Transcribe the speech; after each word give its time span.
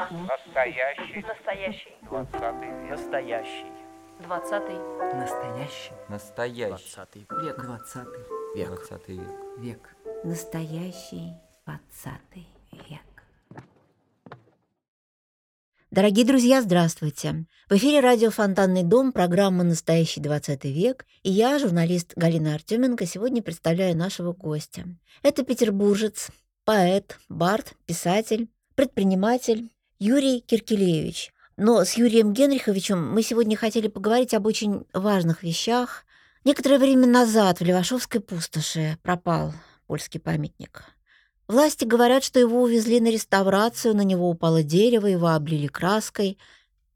Настоящий. 0.00 1.24
Настоящий. 1.26 1.92
Двадцатый 2.02 2.68
век. 2.68 2.90
Настоящий. 2.90 3.66
Двадцатый. 4.20 4.76
Настоящий. 5.14 5.92
Настоящий. 6.08 6.68
Двадцатый 6.70 7.26
век. 7.42 7.60
Двадцатый 7.60 8.24
век. 8.54 8.68
Двадцатый 8.68 9.16
век. 9.16 9.30
Век. 9.58 9.96
Настоящий 10.24 11.34
двадцатый 11.66 12.48
век. 12.88 13.00
Дорогие 15.90 16.24
друзья, 16.24 16.62
здравствуйте! 16.62 17.46
В 17.68 17.72
эфире 17.72 17.98
радио 17.98 18.30
«Фонтанный 18.30 18.84
дом», 18.84 19.10
программа 19.10 19.64
«Настоящий 19.64 20.20
20 20.20 20.64
век», 20.66 21.04
и 21.24 21.32
я, 21.32 21.58
журналист 21.58 22.12
Галина 22.14 22.54
Артеменко, 22.54 23.06
сегодня 23.06 23.42
представляю 23.42 23.96
нашего 23.96 24.32
гостя. 24.32 24.84
Это 25.24 25.44
петербуржец, 25.44 26.30
поэт, 26.64 27.18
бард, 27.28 27.74
писатель, 27.86 28.48
предприниматель 28.74 29.70
Юрий 29.98 30.40
Киркелевич. 30.40 31.32
Но 31.56 31.84
с 31.84 31.94
Юрием 31.94 32.32
Генриховичем 32.32 33.12
мы 33.12 33.22
сегодня 33.22 33.56
хотели 33.56 33.88
поговорить 33.88 34.32
об 34.32 34.46
очень 34.46 34.86
важных 34.94 35.42
вещах. 35.42 36.04
Некоторое 36.44 36.78
время 36.78 37.06
назад 37.06 37.60
в 37.60 37.64
Левашовской 37.64 38.20
пустоши 38.20 38.96
пропал 39.02 39.52
польский 39.86 40.20
памятник. 40.20 40.84
Власти 41.48 41.84
говорят, 41.84 42.24
что 42.24 42.38
его 42.38 42.62
увезли 42.62 43.00
на 43.00 43.08
реставрацию, 43.08 43.94
на 43.94 44.02
него 44.02 44.30
упало 44.30 44.62
дерево, 44.62 45.06
его 45.06 45.28
облили 45.28 45.66
краской. 45.66 46.38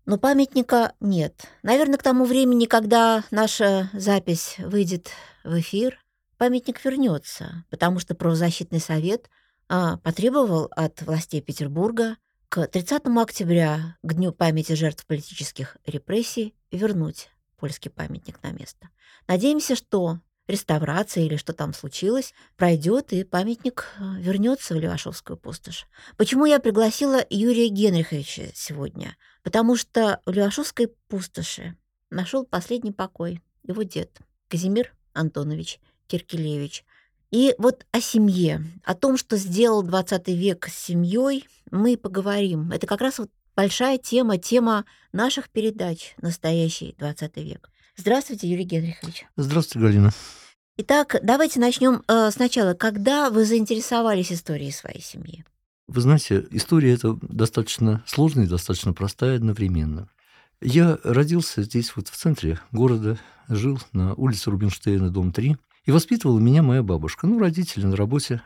Но 0.07 0.17
памятника 0.17 0.93
нет. 1.01 1.43
Наверное, 1.63 1.99
к 1.99 2.03
тому 2.03 2.25
времени, 2.25 2.67
когда 2.67 3.25
наша 3.31 3.91
запись 3.93 4.55
выйдет 4.59 5.09
в 5.43 5.59
эфир, 5.59 5.99
памятник 6.39 6.85
вернется, 6.85 7.65
потому 7.69 7.99
что 7.99 8.15
правозащитный 8.15 8.81
совет 8.81 9.29
потребовал 9.69 10.71
от 10.77 11.03
властей 11.03 11.41
Петербурга 11.41 12.17
к 12.49 12.67
30 12.67 13.07
октября, 13.07 13.97
к 14.03 14.15
Дню 14.15 14.33
памяти 14.33 14.75
жертв 14.75 15.07
политических 15.07 15.77
репрессий, 15.87 16.55
вернуть 16.71 17.31
польский 17.57 17.91
памятник 17.91 18.43
на 18.43 18.53
место. 18.53 18.91
Надеемся, 19.27 19.75
что 19.75 20.21
реставрация 20.47 21.25
или 21.25 21.37
что 21.37 21.53
там 21.53 21.73
случилось, 21.73 22.35
пройдет, 22.57 23.13
и 23.13 23.25
памятник 23.25 23.87
э, 23.99 24.21
вернется 24.21 24.75
в 24.75 24.79
Левашовскую 24.79 25.37
пустошь. 25.37 25.87
Почему 26.17 26.45
я 26.45 26.61
пригласила 26.61 27.25
Юрия 27.31 27.69
Генриховича 27.69 28.49
сегодня? 28.55 29.17
Потому 29.43 29.77
что 29.77 30.21
в 30.27 30.31
Левашовской 30.31 30.89
пустоши 31.09 31.77
нашел 32.11 32.45
последний 32.45 32.93
покой 32.93 33.43
его 33.63 33.83
дед 33.83 34.19
Казимир 34.49 34.95
Антонович 35.13 35.81
Киркелевич. 36.07 36.85
И 37.35 37.53
вот 37.59 37.85
о 37.91 38.01
семье, 38.01 38.63
о 38.85 38.95
том, 38.95 39.17
что 39.17 39.37
сделал 39.37 39.83
20 39.83 40.29
век 40.29 40.69
с 40.69 40.85
семьей, 40.85 41.49
мы 41.69 41.97
поговорим. 41.97 42.71
Это 42.71 42.87
как 42.87 43.01
раз 43.01 43.19
вот 43.19 43.29
большая 43.57 43.99
тема, 43.99 44.39
тема 44.39 44.85
наших 45.13 45.51
передач 45.51 46.15
«Настоящий 46.23 46.95
20 46.97 47.37
век». 47.39 47.71
Здравствуйте, 47.97 48.47
Юрий 48.47 48.63
Генрихович. 48.63 49.27
Здравствуйте, 49.37 49.85
Галина. 49.85 50.13
Итак, 50.77 51.17
давайте 51.25 51.59
начнем 51.59 52.05
э, 52.07 52.31
сначала. 52.31 52.75
Когда 52.75 53.31
вы 53.31 53.45
заинтересовались 53.45 54.31
историей 54.31 54.71
своей 54.71 55.03
семьи? 55.03 55.45
Вы 55.89 56.03
знаете, 56.03 56.47
история 56.53 56.93
эта 56.93 57.19
достаточно 57.21 58.05
сложная 58.07 58.45
и 58.45 58.49
достаточно 58.49 58.93
простая 58.93 59.39
одновременно. 59.39 60.09
Я 60.61 61.01
родился 61.03 61.65
здесь, 61.65 61.97
вот 61.97 62.07
в 62.07 62.17
центре 62.17 62.61
города, 62.71 63.19
жил 63.49 63.81
на 63.93 64.15
улице 64.15 64.53
Рубинштейна, 64.53 65.11
дом 65.11 65.33
3, 65.33 65.57
и 65.85 65.91
воспитывала 65.91 66.39
меня 66.39 66.63
моя 66.63 66.83
бабушка. 66.83 67.27
Ну, 67.27 67.39
родители 67.39 67.87
на 67.87 67.97
работе. 67.97 68.43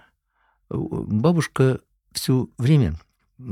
Бабушка 0.69 1.81
все 2.13 2.49
время, 2.59 2.99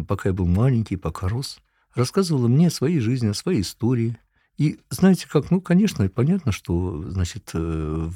пока 0.09 0.31
я 0.31 0.33
был 0.35 0.47
маленький, 0.47 0.97
пока 0.97 1.29
рос, 1.29 1.59
рассказывала 1.95 2.49
мне 2.49 2.69
о 2.69 2.71
своей 2.71 2.99
жизни, 3.01 3.29
о 3.29 3.35
своей 3.35 3.63
истории, 3.63 4.19
и 4.59 4.79
знаете 4.89 5.29
как, 5.29 5.51
ну, 5.51 5.61
конечно, 5.61 6.09
понятно, 6.09 6.51
что, 6.51 7.05
значит, 7.11 7.51
э, 7.53 7.59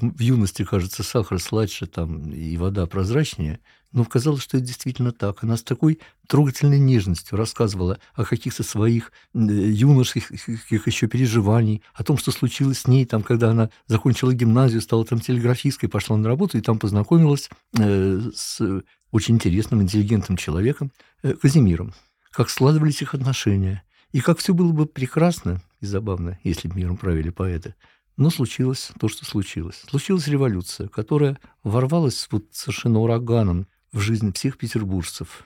в 0.00 0.20
юности, 0.20 0.64
кажется, 0.64 1.02
сахар 1.02 1.38
сладше 1.38 1.86
там 1.86 2.32
и 2.32 2.56
вода 2.56 2.86
прозрачнее, 2.86 3.60
но 3.92 4.04
казалось, 4.04 4.42
что 4.42 4.56
это 4.56 4.66
действительно 4.66 5.12
так. 5.12 5.42
Она 5.42 5.56
с 5.56 5.62
такой 5.62 5.98
трогательной 6.28 6.78
нежностью 6.78 7.36
рассказывала 7.36 7.98
о 8.14 8.24
каких-то 8.24 8.62
своих 8.62 9.12
юношеских 9.34 10.86
еще 10.86 11.08
переживаний, 11.08 11.82
о 11.92 12.04
том, 12.04 12.16
что 12.16 12.30
случилось 12.30 12.80
с 12.80 12.86
ней, 12.86 13.04
там, 13.04 13.22
когда 13.22 13.50
она 13.50 13.68
закончила 13.86 14.32
гимназию, 14.32 14.80
стала 14.80 15.04
там 15.04 15.20
телеграфисткой, 15.20 15.88
пошла 15.88 16.16
на 16.16 16.28
работу 16.28 16.56
и 16.56 16.62
там 16.62 16.78
познакомилась 16.78 17.50
э, 17.78 18.20
с 18.34 18.82
очень 19.10 19.34
интересным, 19.34 19.82
интеллигентным 19.82 20.36
человеком 20.38 20.92
э, 21.22 21.34
Казимиром. 21.34 21.92
Как 22.30 22.48
складывались 22.48 23.02
их 23.02 23.12
отношения. 23.14 23.82
И 24.12 24.20
как 24.20 24.38
все 24.38 24.54
было 24.54 24.72
бы 24.72 24.86
прекрасно, 24.86 25.60
и 25.80 25.86
забавно, 25.86 26.38
если 26.44 26.68
бы 26.68 26.76
миром 26.76 26.96
правили 26.96 27.30
поэты. 27.30 27.74
Но 28.16 28.30
случилось 28.30 28.92
то, 28.98 29.08
что 29.08 29.24
случилось. 29.24 29.82
Случилась 29.88 30.28
революция, 30.28 30.88
которая 30.88 31.38
ворвалась 31.62 32.28
вот 32.30 32.46
совершенно 32.52 33.00
ураганом 33.00 33.66
в 33.92 34.00
жизнь 34.00 34.32
всех 34.32 34.58
петербуржцев. 34.58 35.44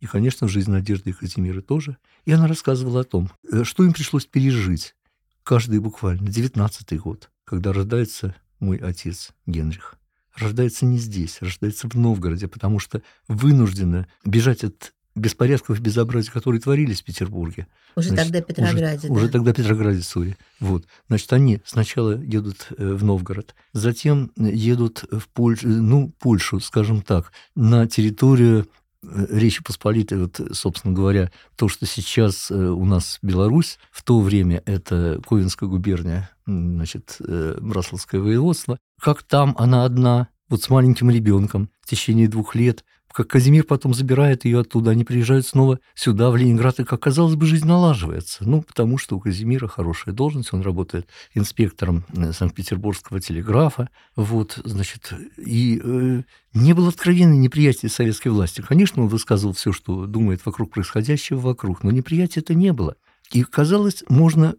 И, 0.00 0.06
конечно, 0.06 0.46
в 0.46 0.50
жизнь 0.50 0.70
Надежды 0.70 1.10
и 1.10 1.12
Казимира 1.12 1.60
тоже. 1.60 1.96
И 2.24 2.32
она 2.32 2.46
рассказывала 2.46 3.00
о 3.00 3.04
том, 3.04 3.30
э, 3.50 3.64
что 3.64 3.84
им 3.84 3.92
пришлось 3.92 4.26
пережить 4.26 4.94
каждый 5.42 5.78
буквально, 5.78 6.28
девятнадцатый 6.28 6.98
год, 6.98 7.30
когда 7.44 7.72
рождается 7.72 8.36
мой 8.60 8.76
отец 8.78 9.32
Генрих. 9.46 9.96
Рождается 10.36 10.84
не 10.84 10.98
здесь, 10.98 11.40
рождается 11.40 11.88
в 11.88 11.94
Новгороде, 11.94 12.48
потому 12.48 12.78
что 12.78 13.02
вынуждена 13.28 14.08
бежать 14.24 14.64
от 14.64 14.92
беспорядков 15.14 15.78
и 15.78 15.82
безобразий, 15.82 16.32
которые 16.32 16.60
творились 16.60 17.02
в 17.02 17.04
Петербурге. 17.04 17.66
Уже 17.96 18.08
Значит, 18.08 18.32
тогда 18.32 18.40
Петрограде, 18.40 18.98
уже, 18.98 19.08
да? 19.08 19.14
Уже 19.14 19.28
тогда 19.28 19.52
Петрограде, 19.52 20.02
сори. 20.02 20.36
Вот. 20.60 20.86
Значит, 21.08 21.32
они 21.32 21.60
сначала 21.64 22.20
едут 22.20 22.68
э, 22.76 22.94
в 22.94 23.04
Новгород, 23.04 23.54
затем 23.72 24.32
едут 24.36 25.04
в 25.10 25.28
Польшу, 25.28 25.68
ну, 25.68 26.12
Польшу, 26.18 26.60
скажем 26.60 27.02
так, 27.02 27.32
на 27.54 27.86
территорию 27.86 28.66
э, 29.02 29.26
Речи 29.30 29.62
Посполитой, 29.62 30.18
вот, 30.18 30.40
собственно 30.52 30.94
говоря, 30.94 31.30
то, 31.56 31.68
что 31.68 31.86
сейчас 31.86 32.50
э, 32.50 32.54
у 32.54 32.84
нас 32.84 33.18
Беларусь, 33.22 33.78
в 33.92 34.02
то 34.02 34.20
время 34.20 34.62
это 34.66 35.20
Ковенская 35.26 35.68
губерния, 35.68 36.30
значит, 36.46 37.16
Браславское 37.20 38.20
воеводство, 38.20 38.78
как 39.00 39.22
там 39.22 39.54
она 39.58 39.84
одна, 39.84 40.28
вот 40.48 40.62
с 40.62 40.68
маленьким 40.68 41.10
ребенком 41.10 41.70
в 41.80 41.88
течение 41.88 42.28
двух 42.28 42.54
лет, 42.54 42.84
как 43.14 43.28
Казимир 43.28 43.62
потом 43.62 43.94
забирает 43.94 44.44
ее 44.44 44.60
оттуда, 44.60 44.90
они 44.90 45.04
приезжают 45.04 45.46
снова 45.46 45.78
сюда, 45.94 46.30
в 46.30 46.36
Ленинград, 46.36 46.80
и, 46.80 46.84
как 46.84 47.00
казалось 47.00 47.36
бы, 47.36 47.46
жизнь 47.46 47.66
налаживается. 47.66 48.42
Ну, 48.44 48.60
потому 48.60 48.98
что 48.98 49.16
у 49.16 49.20
Казимира 49.20 49.68
хорошая 49.68 50.12
должность, 50.12 50.52
он 50.52 50.62
работает 50.62 51.06
инспектором 51.32 52.04
э, 52.12 52.32
Санкт-Петербургского 52.32 53.20
телеграфа, 53.20 53.88
вот, 54.16 54.58
значит, 54.64 55.12
и 55.38 55.80
э, 55.82 56.22
не 56.54 56.72
было 56.72 56.88
откровенной 56.88 57.36
неприятия 57.36 57.88
советской 57.88 58.28
власти. 58.28 58.64
Конечно, 58.66 59.04
он 59.04 59.08
высказывал 59.08 59.54
все, 59.54 59.70
что 59.70 60.06
думает 60.06 60.44
вокруг 60.44 60.72
происходящего 60.72 61.38
вокруг, 61.38 61.84
но 61.84 61.92
неприятия 61.92 62.40
это 62.40 62.54
не 62.54 62.72
было. 62.72 62.96
И, 63.30 63.44
казалось, 63.44 64.02
можно 64.08 64.56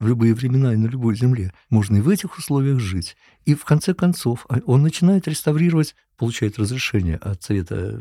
в 0.00 0.06
любые 0.06 0.34
времена 0.34 0.74
и 0.74 0.76
на 0.76 0.86
любой 0.86 1.16
земле. 1.16 1.52
Можно 1.70 1.96
и 1.96 2.00
в 2.00 2.08
этих 2.08 2.36
условиях 2.38 2.80
жить. 2.80 3.16
И 3.44 3.54
в 3.54 3.64
конце 3.64 3.94
концов 3.94 4.46
а, 4.48 4.58
он 4.66 4.82
начинает 4.82 5.28
реставрировать, 5.28 5.94
получает 6.16 6.58
разрешение 6.58 7.16
от 7.16 7.42
Совета 7.42 8.00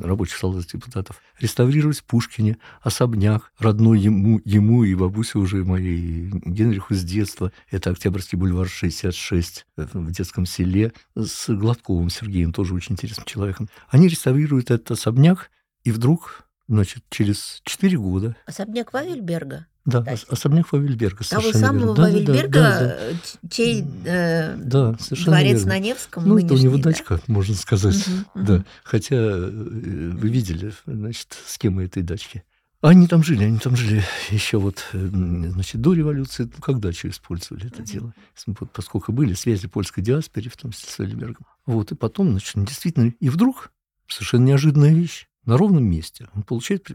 рабочих 0.00 0.36
солдат 0.36 0.66
депутатов, 0.66 1.20
реставрировать 1.38 2.02
Пушкине 2.04 2.58
особняк, 2.82 3.52
родной 3.58 4.00
ему, 4.00 4.40
ему 4.44 4.84
и 4.84 4.94
бабусе 4.94 5.38
уже 5.38 5.64
моей 5.64 6.28
Генриху 6.44 6.94
с 6.94 7.02
детства. 7.04 7.52
Это 7.70 7.90
Октябрьский 7.90 8.36
бульвар 8.36 8.68
66 8.68 9.66
э, 9.76 9.86
в 9.92 10.10
детском 10.10 10.46
селе 10.46 10.92
с 11.14 11.48
Гладковым 11.48 12.10
Сергеем, 12.10 12.52
тоже 12.52 12.74
очень 12.74 12.92
интересным 12.92 13.26
человеком. 13.26 13.68
Они 13.88 14.08
реставрируют 14.08 14.70
этот 14.70 14.90
особняк, 14.90 15.50
и 15.84 15.92
вдруг 15.92 16.49
значит, 16.70 17.02
через 17.10 17.60
4 17.64 17.98
года. 17.98 18.36
Особняк 18.46 18.92
Вавельберга? 18.92 19.66
Да, 19.84 20.02
Кстати. 20.02 20.26
особняк 20.30 20.70
Вавельберга. 20.72 21.24
Того 21.28 21.52
самого 21.52 21.94
верно. 21.96 22.02
Вавельберга, 22.02 22.48
да, 22.60 22.80
да, 22.80 22.86
да, 22.86 22.96
да. 23.42 23.48
чей 23.50 23.84
э, 24.04 24.56
Да, 24.56 24.96
дворец 25.24 25.58
верно. 25.58 25.68
на 25.68 25.78
Невском 25.80 26.28
Ну, 26.28 26.38
это 26.38 26.54
у 26.54 26.56
него 26.58 26.76
да? 26.76 26.84
дачка, 26.84 27.20
можно 27.26 27.54
сказать. 27.54 28.06
Мгм, 28.06 28.44
Да. 28.46 28.52
мгм. 28.54 28.66
Хотя 28.84 29.16
э, 29.16 29.50
вы 29.50 30.28
видели, 30.28 30.72
значит, 30.86 31.36
схемы 31.46 31.84
этой 31.84 32.02
дачки. 32.02 32.44
Они 32.82 33.08
там 33.08 33.22
жили, 33.24 33.44
они 33.44 33.58
там 33.58 33.74
жили 33.76 34.02
еще 34.30 34.58
вот, 34.58 34.84
э, 34.92 34.98
значит, 34.98 35.80
до 35.80 35.92
революции, 35.92 36.44
ну, 36.44 36.62
как 36.62 36.78
дачу 36.78 37.08
использовали 37.08 37.66
это 37.66 37.82
дело. 37.82 38.14
Вот 38.46 38.70
Поскольку 38.72 39.12
были 39.12 39.34
связи 39.34 39.66
польской 39.66 40.02
диаспоре, 40.04 40.48
в 40.50 40.56
том 40.56 40.70
числе 40.70 40.88
с 40.90 40.98
Вальбергом. 40.98 41.46
Вот, 41.66 41.90
и 41.90 41.94
потом, 41.96 42.30
значит, 42.30 42.54
действительно, 42.64 43.12
и 43.18 43.28
вдруг 43.28 43.72
совершенно 44.06 44.44
неожиданная 44.44 44.92
вещь. 44.94 45.26
На 45.50 45.56
ровном 45.56 45.82
месте 45.82 46.28
он 46.32 46.44
получает, 46.44 46.92
э, 46.92 46.94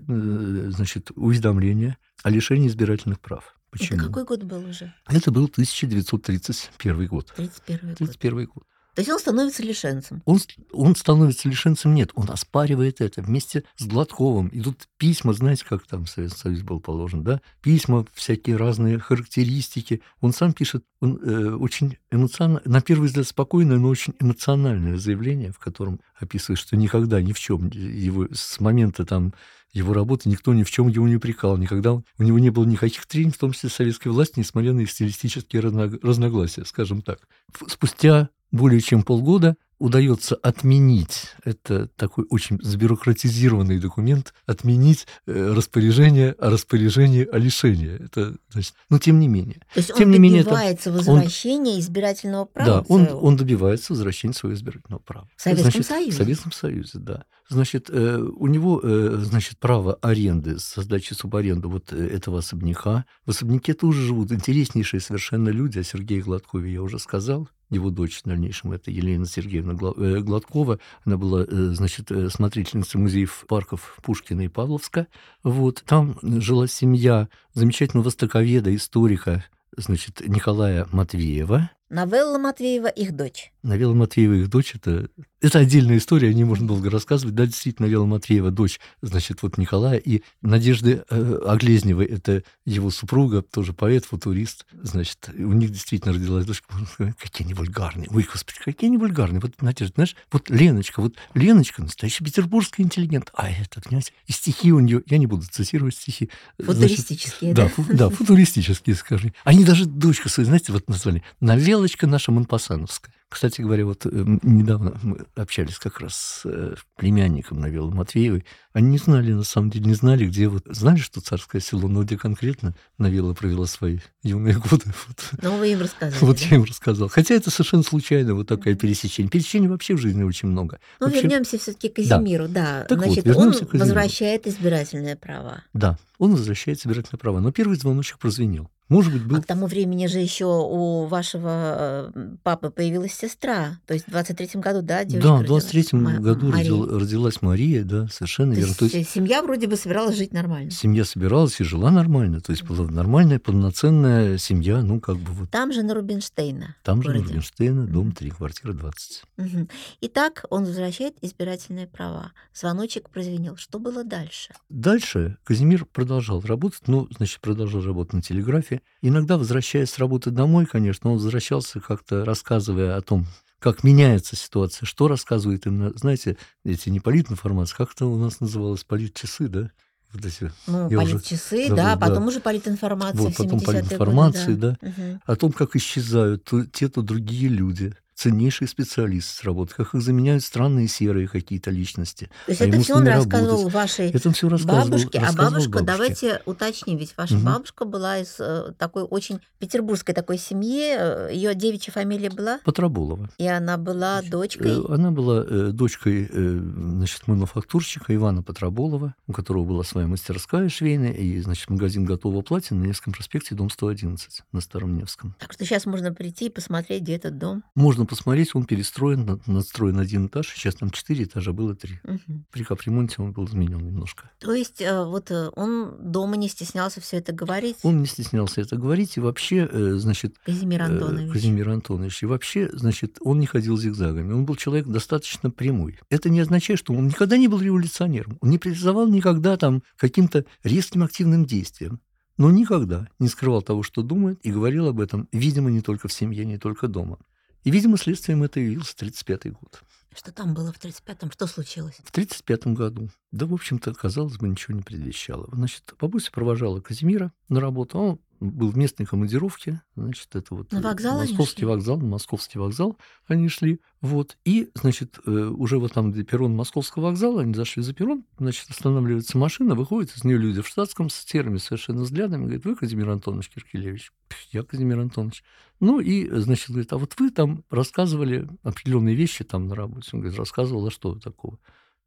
значит, 0.69 1.11
уведомление 1.17 1.97
о 2.23 2.29
лишении 2.29 2.69
избирательных 2.69 3.19
прав. 3.19 3.53
Почему? 3.69 3.99
Это 3.99 4.07
какой 4.07 4.23
год 4.23 4.43
был 4.43 4.65
уже? 4.65 4.93
Это 5.07 5.29
был 5.29 5.49
1931 5.49 7.07
год. 7.07 7.33
31 7.35 7.89
год. 7.89 7.97
31 7.97 8.45
год. 8.45 8.63
То 8.95 9.01
есть 9.01 9.11
он 9.11 9.19
становится 9.19 9.61
лишенцем. 9.61 10.21
Он, 10.25 10.39
он 10.71 10.95
становится 10.95 11.49
лишенцем, 11.49 11.93
нет, 11.93 12.11
он 12.15 12.29
оспаривает 12.29 13.01
это. 13.01 13.21
Вместе 13.21 13.65
с 13.75 13.85
Гладковым 13.85 14.49
идут 14.53 14.87
письма, 14.97 15.33
знаете, 15.33 15.65
как 15.67 15.85
там 15.85 16.07
Советский 16.07 16.39
Союз 16.39 16.61
был 16.61 16.79
положен, 16.79 17.21
да? 17.21 17.41
Письма, 17.61 18.05
всякие 18.13 18.55
разные 18.55 18.97
характеристики. 18.97 20.01
Он 20.21 20.31
сам 20.31 20.53
пишет, 20.53 20.85
он 21.01 21.19
э, 21.21 21.55
очень 21.55 21.97
эмоционально, 22.09 22.61
на 22.63 22.81
первый 22.81 23.07
взгляд 23.07 23.27
спокойное, 23.27 23.77
но 23.77 23.89
очень 23.89 24.13
эмоциональное 24.21 24.97
заявление, 24.97 25.51
в 25.51 25.59
котором 25.59 25.99
описывает, 26.17 26.59
что 26.59 26.77
никогда 26.77 27.21
ни 27.21 27.33
в 27.33 27.39
чем 27.39 27.69
его 27.71 28.27
с 28.31 28.61
момента 28.61 29.05
там 29.05 29.33
его 29.73 29.91
работы 29.91 30.29
никто 30.29 30.53
ни 30.53 30.63
в 30.63 30.71
чем 30.71 30.87
его 30.87 31.05
не 31.05 31.17
упрекал, 31.17 31.57
никогда 31.57 31.91
у 31.95 32.03
него 32.19 32.39
не 32.39 32.49
было 32.49 32.63
никаких 32.63 33.05
трений, 33.07 33.31
в 33.31 33.37
том 33.37 33.51
числе 33.51 33.69
советской 33.69 34.07
власти, 34.07 34.39
несмотря 34.39 34.71
на 34.71 34.79
их 34.79 34.89
стилистические 34.89 35.61
разно- 35.61 35.99
разногласия, 36.01 36.63
скажем 36.63 37.01
так. 37.01 37.19
Спустя 37.67 38.29
более 38.55 38.81
чем 38.81 39.03
полгода 39.03 39.55
удается 39.77 40.35
отменить, 40.35 41.27
это 41.43 41.87
такой 41.97 42.25
очень 42.29 42.59
забюрократизированный 42.61 43.79
документ, 43.79 44.33
отменить 44.45 45.05
э, 45.27 45.53
распоряжение 45.53 46.31
о 46.31 46.49
распоряжении 46.49 47.25
о 47.25 47.37
лишении. 47.37 48.03
Это, 48.05 48.35
значит, 48.49 48.73
но 48.89 48.99
тем 48.99 49.19
не 49.19 49.27
менее. 49.27 49.59
То 49.73 49.79
есть 49.79 49.93
Тем 49.93 50.07
он 50.07 50.13
не 50.13 50.19
менее, 50.19 50.43
добивается 50.43 50.91
возвращения 50.91 51.79
избирательного 51.79 52.45
права. 52.45 52.69
Да, 52.69 52.85
он, 52.87 53.05
своего. 53.05 53.19
он 53.19 53.35
добивается 53.35 53.93
возвращения 53.93 54.33
своего 54.33 54.55
избирательного 54.55 55.01
права. 55.01 55.29
В 55.35 55.41
Советском 55.41 55.71
Значит, 55.71 55.87
Союзе. 55.87 56.11
В 56.11 56.15
Советском 56.15 56.51
Союзе, 56.53 56.99
да. 56.99 57.25
Значит, 57.49 57.89
э, 57.91 58.17
у 58.17 58.47
него, 58.47 58.79
э, 58.81 59.17
значит, 59.23 59.59
право 59.59 59.95
аренды, 59.95 60.57
создачи 60.57 61.13
субаренду 61.13 61.69
вот 61.69 61.91
этого 61.91 62.39
особняка. 62.39 63.05
В 63.25 63.31
особняке 63.31 63.73
тоже 63.73 64.01
живут 64.01 64.31
интереснейшие 64.31 65.01
совершенно 65.01 65.49
люди. 65.49 65.79
О 65.79 65.83
Сергее 65.83 66.21
Гладкове 66.21 66.71
я 66.71 66.81
уже 66.81 66.97
сказал. 66.97 67.49
Его 67.69 67.89
дочь 67.89 68.21
в 68.21 68.27
дальнейшем 68.27 68.73
это 68.73 68.91
Елена 68.91 69.25
Сергеевна 69.25 69.73
э, 69.73 70.19
Гладкова. 70.19 70.79
Она 71.03 71.17
была, 71.17 71.43
э, 71.43 71.45
значит, 71.49 72.11
э, 72.11 72.29
смотрительницей 72.29 72.99
музеев 72.99 73.45
парков 73.47 73.97
Пушкина 74.03 74.41
и 74.41 74.47
Павловска. 74.47 75.07
Вот. 75.43 75.83
Там 75.85 76.17
жила 76.21 76.67
семья 76.67 77.27
замечательного 77.53 78.05
востоковеда, 78.05 78.75
историка, 78.75 79.43
значит, 79.75 80.21
Николая 80.27 80.87
Матвеева. 80.91 81.71
Новелла 81.89 82.37
Матвеева, 82.37 82.87
их 82.87 83.15
дочь. 83.15 83.51
Навела 83.65 83.95
Матвеева, 83.95 84.33
их 84.33 84.49
дочь, 84.49 84.75
это, 84.75 85.09
это 85.41 85.57
отдельная 85.59 85.97
история, 85.97 86.29
о 86.29 86.33
ней 86.33 86.43
можно 86.43 86.67
долго 86.67 86.91
рассказывать. 86.91 87.33
Да, 87.33 87.47
действительно, 87.47 87.87
Навела 87.87 88.05
Матвеева, 88.05 88.51
дочь, 88.51 88.79
значит, 89.01 89.41
вот 89.41 89.57
Николая, 89.57 89.97
и 89.97 90.21
Надежды 90.43 91.03
э, 91.09 91.39
Оглезневой, 91.47 92.05
это 92.05 92.43
его 92.65 92.91
супруга, 92.91 93.41
тоже 93.41 93.73
поэт, 93.73 94.05
футурист, 94.05 94.67
значит, 94.83 95.29
у 95.35 95.53
них 95.53 95.71
действительно 95.71 96.13
родилась 96.13 96.45
дочка. 96.45 96.67
Можно 96.71 96.87
сказать, 96.87 97.15
Какие 97.17 97.45
они 97.45 97.55
вульгарные. 97.55 98.07
Ой, 98.11 98.27
господи, 98.31 98.59
какие 98.63 98.87
они 98.87 98.99
вульгарные. 98.99 99.41
Вот, 99.41 99.59
Надежда, 99.63 99.93
знаешь, 99.95 100.15
вот 100.31 100.51
Леночка, 100.51 101.01
вот 101.01 101.15
Леночка 101.33 101.81
настоящий 101.81 102.23
петербургский 102.23 102.83
интеллигент, 102.83 103.31
а 103.33 103.49
это, 103.49 103.81
понимаете, 103.81 104.13
и 104.27 104.31
стихи 104.31 104.71
у 104.71 104.79
нее, 104.79 105.01
я 105.07 105.17
не 105.17 105.25
буду 105.25 105.43
цитировать 105.49 105.95
стихи. 105.95 106.29
значит, 106.59 106.75
Футуристические, 106.99 107.53
да, 107.55 107.63
да? 107.63 107.69
фу- 107.69 107.85
да, 107.89 108.09
футуристические, 108.11 108.95
скажи. 108.95 109.33
Они 109.43 109.63
даже 109.65 109.87
дочку 109.87 110.29
свою, 110.29 110.45
знаете, 110.45 110.71
вот 110.71 110.87
назвали 110.87 111.23
«Навелочка 111.39 112.05
наша 112.05 112.31
Монпасановская». 112.31 113.14
Кстати 113.29 113.61
говоря, 113.61 113.85
вот 113.85 114.05
э, 114.05 114.09
недавно 114.43 114.97
мы 115.01 115.25
общались 115.35 115.77
как 115.77 115.99
раз 115.99 116.15
с 116.15 116.41
э, 116.45 116.75
племянником 116.95 117.59
Навелы 117.59 117.93
Матвеевой. 117.93 118.45
Они 118.71 118.89
не 118.91 118.97
знали, 118.97 119.33
на 119.33 119.43
самом 119.43 119.71
деле, 119.71 119.85
не 119.85 119.93
знали, 119.95 120.25
где 120.27 120.47
вот... 120.47 120.63
Знали, 120.67 120.99
что 120.99 121.21
царское 121.21 121.59
село, 121.59 121.87
но 121.87 122.03
где 122.03 122.17
конкретно 122.17 122.75
Навела 122.97 123.33
провела 123.33 123.65
свои 123.65 123.99
юные 124.23 124.55
годы. 124.57 124.85
Вот. 125.07 125.41
Ну, 125.41 125.57
вы 125.57 125.71
им 125.71 125.81
рассказали. 125.81 126.17
Вот 126.21 126.37
да? 126.37 126.45
я 126.49 126.55
им 126.55 126.63
рассказал. 126.63 127.09
Хотя 127.09 127.35
это 127.35 127.49
совершенно 127.51 127.83
случайно, 127.83 128.35
вот 128.35 128.47
такое 128.47 128.75
пересечение. 128.75 129.29
Пересечений 129.29 129.67
вообще 129.67 129.95
в 129.95 129.99
жизни 129.99 130.23
очень 130.23 130.47
много. 130.49 130.79
Ну, 130.99 131.07
Вообще- 131.07 131.23
вернемся 131.23 131.57
все-таки 131.57 131.89
к 131.89 131.95
Казимиру, 131.95 132.47
да. 132.47 132.85
Так 132.87 132.99
вот, 132.99 133.07
Значит, 133.13 133.27
он 133.35 133.51
к 133.51 133.57
Казимиру. 133.57 133.79
возвращает 133.79 134.47
избирательные 134.47 135.15
права. 135.15 135.63
Да, 135.73 135.97
он 136.19 136.31
возвращает 136.31 136.79
избирательные 136.79 137.19
права. 137.19 137.39
Но 137.39 137.51
первый 137.51 137.77
звоночек 137.77 138.17
прозвенел. 138.19 138.69
Может 138.87 139.13
быть, 139.13 139.23
был 139.25 139.37
А 139.37 139.41
к 139.41 139.45
тому 139.47 139.65
времени 139.65 140.05
же 140.05 140.19
еще 140.19 140.45
у 140.45 141.05
вашего 141.07 142.11
э, 142.15 142.35
папы 142.43 142.69
появилась 142.69 143.13
сестра. 143.13 143.79
То 143.87 143.93
есть 143.95 144.05
в 144.05 144.11
23-м 144.13 144.61
году, 144.61 144.81
да, 144.83 145.03
девочка 145.03 145.27
Да, 145.29 145.35
в 145.37 145.41
родилась? 145.41 145.63
23 145.63 145.99
Ма- 145.99 146.19
году 146.19 146.47
Мария. 146.47 146.57
родил- 146.71 146.99
родилась 146.99 147.41
Мария, 147.41 147.83
да, 147.83 148.07
совершенно 148.09 148.53
То 148.53 148.59
верно. 148.59 148.67
есть, 148.69 148.79
То 148.79 148.85
есть 148.85 148.95
э, 148.95 149.13
семья 149.13 149.41
вроде 149.41 149.67
бы 149.67 149.75
собиралась 149.75 150.15
жить 150.17 150.33
нормально. 150.33 150.69
семья 150.69 151.03
собиралась 151.03 151.59
и 151.59 151.63
жила 151.63 151.89
нормально. 151.89 152.41
То 152.41 152.51
есть 152.51 152.63
была 152.63 152.85
нормальная, 152.89 153.39
полноценная 153.39 154.37
семья, 154.37 154.81
ну, 154.81 154.99
как 154.99 155.17
бы 155.17 155.31
вот 155.31 155.49
Там 155.49 155.73
же 155.73 155.81
на 155.81 155.93
Рубинштейна. 155.95 156.75
там 156.83 157.01
же, 157.01 157.09
городе. 157.09 157.25
Рубинштейна, 157.29 157.87
дом 157.87 158.07
Мгм. 158.07 158.11
3, 158.15 158.29
квартира 158.29 158.73
20. 158.73 159.23
Мгм. 159.37 159.67
Итак, 160.01 160.45
он 160.51 160.65
возвращает 160.65 161.15
избирательные 161.21 161.87
права. 161.87 162.33
Звоночек 162.53 163.09
прозвенел. 163.09 163.57
Что 163.57 163.79
было 163.79 164.03
дальше? 164.03 164.53
Дальше 164.69 165.37
Казимир 165.43 165.85
продолжал 165.85 166.41
работать, 166.41 166.81
ну, 166.87 167.07
значит, 167.17 167.41
продолжал 167.41 167.81
работать 167.81 168.13
на 168.13 168.21
телеграфе. 168.21 168.74
Иногда, 169.01 169.37
возвращаясь 169.37 169.89
с 169.89 169.99
работы 169.99 170.31
домой, 170.31 170.65
конечно, 170.65 171.11
он 171.11 171.17
возвращался 171.17 171.79
как-то 171.79 172.25
рассказывая 172.25 172.97
о 172.97 173.01
том, 173.01 173.25
как 173.59 173.83
меняется 173.83 174.35
ситуация, 174.35 174.85
что 174.85 175.07
рассказывает 175.07 175.65
им, 175.65 175.91
знаете, 175.97 176.37
эти 176.63 176.89
не 176.89 176.99
политинформации, 176.99 177.75
как 177.75 177.93
это 177.93 178.05
у 178.05 178.17
нас 178.17 178.39
называлось, 178.39 178.83
политчасы, 178.83 179.47
да? 179.47 179.71
Вот 180.13 180.25
эти 180.25 180.51
Ну, 180.67 180.89
Я 180.89 180.97
политчасы, 180.97 181.69
да, 181.69 181.95
да. 181.95 181.97
потом 181.97 182.27
уже 182.27 182.39
политинформация 182.39 183.21
Вот, 183.21 183.35
потом 183.35 183.59
70-е 183.59 183.65
политинформации, 183.65 184.53
годы, 184.53 184.77
да. 184.81 184.87
Мгм. 184.87 185.21
о 185.25 185.35
том, 185.35 185.51
как 185.51 185.75
исчезают 185.75 186.43
то, 186.43 186.65
те, 186.65 186.89
то 186.89 187.01
другие 187.01 187.49
люди, 187.49 187.95
ценнейшие 188.15 188.67
специалисты 188.67 189.33
с 189.35 189.43
работы, 189.43 189.73
как 189.75 189.93
их 189.93 190.01
заменяют 190.01 190.43
странные 190.43 190.87
серые 190.87 191.27
какие-то 191.27 191.69
личности. 191.69 192.29
То 192.45 192.51
есть 192.51 192.61
а 192.61 192.67
это 192.67 192.79
все 192.81 192.95
он 192.95 193.07
рассказывал 193.07 193.49
работать. 193.57 193.73
вашей 193.73 194.09
Это 194.11 194.31
все 194.31 194.49
рассказывал. 194.49 194.85
бабушке. 194.89 195.17
А 195.19 195.21
рассказывал 195.21 195.51
бабушка, 195.51 195.69
бабушке. 195.71 195.85
давайте 195.85 196.41
уточним, 196.45 196.97
ведь 196.97 197.13
ваша 197.17 197.35
Мгм. 197.35 197.45
бабушка 197.45 197.85
была 197.85 198.17
из 198.19 198.35
э, 198.39 198.71
такой 198.77 199.03
очень 199.03 199.39
петербургской 199.59 200.15
такой 200.15 200.37
семьи. 200.37 201.33
Ее 201.33 201.53
девичья 201.55 201.91
фамилия 201.91 202.29
была, 202.29 202.59
Патраболова. 202.63 203.29
и 203.37 203.47
она 203.47 203.77
была 203.77 204.21
дочкой. 204.21 204.71
Э, 204.71 204.93
Она 204.93 205.11
была 205.11 205.43
э, 205.45 205.71
дочкой 205.73 206.29
э, 206.31 206.59
значит, 206.59 207.27
мануфактурщика 207.27 208.15
Ивана 208.15 208.43
Патраболова, 208.43 209.13
у 209.27 209.33
которого 209.33 209.65
была 209.65 209.83
своя 209.83 210.07
мастерская 210.07 210.69
швейная 210.69 211.11
и 211.11 211.39
значит, 211.41 211.69
магазин 211.69 212.05
готового 212.05 212.41
платья 212.41 212.75
на 212.75 212.83
Невском 212.85 213.11
проспекте, 213.13 213.55
дом 213.55 213.69
111 213.69 214.43
на 214.51 214.61
Старом 214.61 214.95
Невском. 214.97 215.35
Так 215.39 215.51
что 215.53 215.65
сейчас 215.65 215.85
можно 215.85 216.13
прийти 216.13 216.45
и 216.45 216.49
посмотреть, 216.49 217.03
где 217.03 217.15
этот 217.15 217.37
дом. 217.37 217.63
Можно 217.75 218.04
посмотреть, 218.05 218.55
он 218.55 218.65
перестроен, 218.65 219.25
над- 219.25 219.47
надстроен 219.47 219.99
один 219.99 220.27
этаж, 220.27 220.47
сейчас 220.47 220.75
там 220.75 220.89
четыре 220.89 221.25
этажа, 221.25 221.51
было 221.53 221.75
три. 221.75 221.99
Мгм. 222.03 222.45
При 222.51 222.63
капремонте 222.63 223.15
он 223.19 223.31
был 223.31 223.45
изменен 223.45 223.79
немножко. 223.79 224.29
То 224.39 224.53
есть 224.53 224.81
э, 224.81 225.03
вот 225.03 225.31
э, 225.31 225.49
он 225.55 225.95
дома 225.99 226.37
не 226.37 226.49
стеснялся 226.49 227.01
все 227.01 227.17
это 227.17 227.33
говорить. 227.33 227.77
Он 227.83 227.99
не 227.99 228.05
стеснялся 228.07 228.61
это 228.61 228.75
говорить, 228.75 229.17
и 229.17 229.19
вообще, 229.19 229.67
э, 229.71 229.93
значит, 229.95 230.35
Казимир 230.45 230.81
Антонович. 230.81 231.31
Казимир 231.31 231.69
Антонович, 231.69 232.23
и 232.23 232.25
вообще, 232.25 232.69
значит, 232.73 233.17
он 233.21 233.39
не 233.39 233.45
ходил 233.45 233.77
зигзагами, 233.77 234.33
он 234.33 234.45
был 234.45 234.55
человек 234.55 234.87
достаточно 234.87 235.51
прямой. 235.51 235.99
Это 236.09 236.29
не 236.29 236.39
означает, 236.39 236.79
что 236.79 236.93
он 236.93 237.07
никогда 237.07 237.37
не 237.37 237.47
был 237.47 237.59
революционером, 237.59 238.37
он 238.41 238.49
не 238.49 238.57
призывал 238.57 239.07
никогда 239.07 239.57
там 239.57 239.83
каким-то 239.97 240.45
резким 240.63 241.03
активным 241.03 241.45
действиям, 241.45 241.99
но 242.37 242.51
никогда 242.51 243.07
не 243.19 243.27
скрывал 243.27 243.61
того, 243.61 243.83
что 243.83 244.01
думает, 244.01 244.39
и 244.43 244.51
говорил 244.51 244.87
об 244.87 244.99
этом, 244.99 245.27
видимо, 245.31 245.71
не 245.71 245.81
только 245.81 246.07
в 246.07 246.13
семье, 246.13 246.45
не 246.45 246.57
только 246.57 246.87
дома. 246.87 247.17
И, 247.65 247.71
видимо, 247.71 247.97
следствием 247.97 248.43
это 248.43 248.59
явился 248.59 248.93
1935 248.95 249.53
год. 249.53 249.81
Что 250.15 250.31
там 250.31 250.53
было 250.53 250.71
в 250.71 250.79
35-м? 250.79 251.31
Что 251.31 251.47
случилось? 251.47 251.95
В 251.95 252.11
1935 252.11 252.67
году, 252.67 253.09
да, 253.31 253.47
в 253.47 253.53
общем-то, 253.53 253.93
казалось 253.93 254.37
бы, 254.37 254.47
ничего 254.47 254.77
не 254.77 254.83
предвещало. 254.83 255.49
Значит, 255.51 255.93
бабуся 255.99 256.31
провожала 256.31 256.79
Казимира 256.79 257.33
на 257.49 257.59
работу, 257.59 257.97
он 257.97 258.19
был 258.39 258.69
в 258.69 258.77
местной 258.77 259.05
командировке, 259.05 259.81
значит, 259.95 260.35
это 260.35 260.55
вот 260.55 260.71
На 260.71 260.79
э, 260.79 260.81
вокзал 260.81 261.19
московский 261.19 261.65
вокзал, 261.65 261.99
московский 261.99 262.59
вокзал 262.59 262.97
они 263.27 263.47
шли, 263.47 263.79
вот, 264.01 264.37
и, 264.45 264.69
значит, 264.75 265.19
э, 265.25 265.31
уже 265.31 265.79
вот 265.79 265.93
там, 265.93 266.11
где 266.11 266.23
перрон 266.23 266.55
московского 266.55 267.05
вокзала, 267.05 267.41
они 267.41 267.53
зашли 267.53 267.81
за 267.81 267.93
перрон, 267.93 268.25
значит, 268.37 268.69
останавливается 268.69 269.37
машина, 269.37 269.75
выходит 269.75 270.15
из 270.15 270.23
нее 270.23 270.37
люди 270.37 270.61
в 270.61 270.67
штатском 270.67 271.09
с 271.09 271.15
серыми 271.15 271.57
совершенно 271.57 272.01
взглядами, 272.01 272.43
говорит, 272.43 272.65
вы 272.65 272.75
Казимир 272.75 273.09
Антонович 273.09 273.49
Киркелевич? 273.49 274.11
«Пф, 274.27 274.37
Я 274.51 274.63
Казимир 274.63 274.99
Антонович. 274.99 275.43
Ну 275.79 275.99
и, 275.99 276.29
значит, 276.39 276.69
говорит, 276.69 276.91
а 276.93 276.97
вот 276.97 277.13
вы 277.19 277.31
там 277.31 277.63
рассказывали 277.69 278.47
определенные 278.63 279.15
вещи 279.15 279.43
там 279.43 279.67
на 279.67 279.75
работе. 279.75 280.09
Он 280.13 280.19
говорит, 280.19 280.37
рассказывал, 280.39 280.87
а 280.87 280.91
что 280.91 281.15
такого? 281.15 281.59